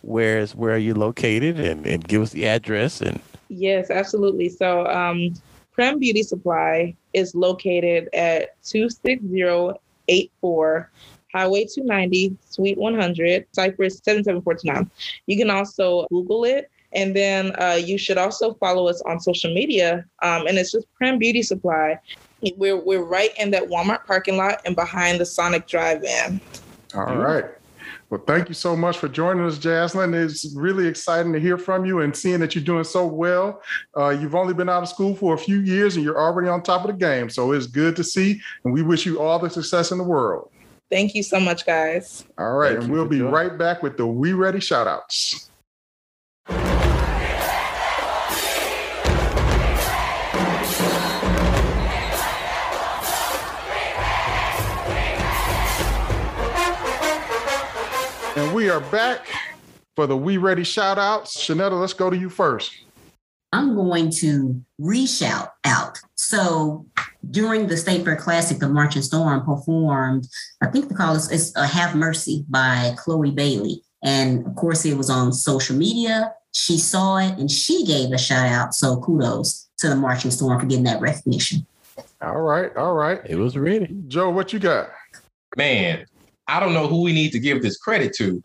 [0.03, 3.21] where's where are you located, and and give us the address and.
[3.55, 4.49] Yes, absolutely.
[4.49, 5.35] So, um,
[5.73, 10.91] Prem Beauty Supply is located at 26084
[11.33, 14.91] Highway 290, Suite 100, Cypress 7749.
[15.27, 16.71] You can also Google it.
[16.95, 20.05] And then uh, you should also follow us on social media.
[20.23, 21.99] Um, and it's just Prem Beauty Supply.
[22.57, 26.39] We're, we're right in that Walmart parking lot and behind the Sonic Drive in.
[26.95, 27.47] All right.
[28.13, 30.13] Well, thank you so much for joining us, Jazzlyn.
[30.13, 33.63] It's really exciting to hear from you and seeing that you're doing so well.
[33.97, 36.63] Uh, you've only been out of school for a few years and you're already on
[36.63, 37.31] top of the game.
[37.31, 38.39] So it's good to see.
[38.65, 40.51] And we wish you all the success in the world.
[40.91, 42.27] Thank you so much, guys.
[42.37, 42.73] All right.
[42.73, 43.33] Thank and we'll be joining.
[43.33, 45.49] right back with the We Ready shout outs.
[58.63, 59.27] We are back
[59.97, 61.37] for the We Ready shout outs.
[61.37, 62.73] Shanetta, let's go to you first.
[63.53, 65.99] I'm going to reshout out.
[66.15, 66.87] So
[67.33, 70.29] during the State Fair Classic, the Marching Storm performed,
[70.63, 73.83] I think the call is, is uh, Have Mercy by Chloe Bailey.
[74.05, 76.33] And of course, it was on social media.
[76.53, 78.75] She saw it and she gave a shout out.
[78.77, 81.67] So kudos to the Marching Storm for getting that recognition.
[82.21, 82.71] All right.
[82.77, 83.23] All right.
[83.25, 83.93] It was ready.
[84.07, 84.91] Joe, what you got?
[85.57, 86.07] Man,
[86.47, 88.41] I don't know who we need to give this credit to,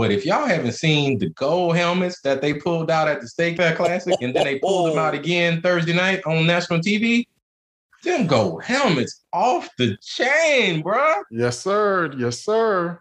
[0.00, 3.58] but if y'all haven't seen the gold helmets that they pulled out at the State
[3.58, 5.18] Fair Classic and then they pulled them out oh.
[5.18, 7.26] again Thursday night on national TV,
[8.02, 11.22] them gold helmets off the chain, bruh.
[11.30, 12.10] Yes, sir.
[12.16, 12.98] Yes, sir.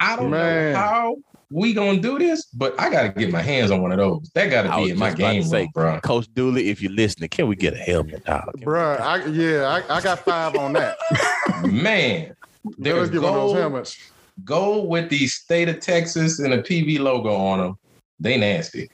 [0.00, 0.72] I don't Man.
[0.72, 1.16] know how
[1.50, 4.30] we gonna do this, but I gotta get my hands on one of those.
[4.34, 6.00] That gotta I be in my just about to game say, room, bro.
[6.00, 8.52] Coach Dooley, if you're listening, can we get a helmet, dog?
[8.52, 10.96] Can we- Bruh, I, yeah, I, I got five on that.
[11.62, 13.98] Man, Let's there's get one of those gold, helmets.
[14.44, 17.76] Gold with the state of Texas and a PV logo on them.
[18.20, 18.88] They nasty.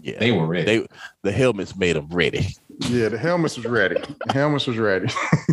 [0.00, 0.64] Yeah, They were ready.
[0.64, 0.86] they
[1.22, 2.46] the helmets made them ready.
[2.88, 3.96] Yeah, the helmets was ready.
[4.26, 5.06] The helmets was ready.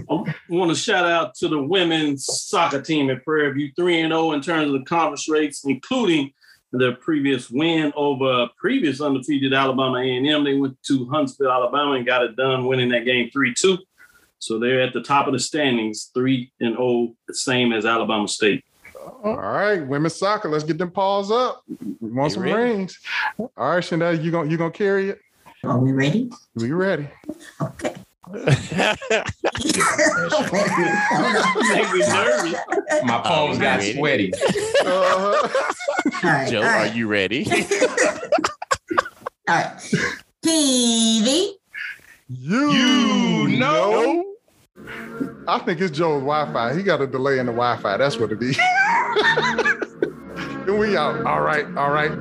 [0.09, 4.11] I want to shout out to the women's soccer team at Prairie View, 3 and
[4.11, 6.31] 0 in terms of the conference rates, including
[6.71, 10.43] their previous win over previous undefeated Alabama A&M.
[10.43, 13.77] They went to Huntsville, Alabama, and got it done, winning that game 3-2.
[14.39, 18.27] So they're at the top of the standings, 3 and 0, the same as Alabama
[18.27, 18.63] State.
[19.23, 20.49] All right, women's soccer.
[20.49, 21.63] Let's get them paws up.
[21.67, 22.53] We want You some ready?
[22.71, 22.97] rings.
[23.37, 25.19] All right, Chanel, you gonna you gonna carry it?
[25.63, 26.29] Are we ready?
[26.55, 27.07] We ready?
[27.61, 27.95] Okay.
[28.31, 28.45] Make
[31.93, 32.55] me nervous.
[33.03, 33.93] My palms Oh, got ready?
[33.95, 34.33] sweaty.
[34.85, 35.49] Uh-huh.
[36.23, 36.49] All right.
[36.49, 37.45] Joe, all are you ready?
[39.47, 39.75] All right.
[40.45, 41.49] PV.
[42.29, 44.25] You, You know.
[45.47, 46.75] I think it's Joe's Wi-Fi.
[46.75, 47.97] He got a delay in the Wi-Fi.
[47.97, 48.57] That's what it is.
[50.65, 51.25] then we out.
[51.25, 51.65] All right.
[51.77, 52.11] All right.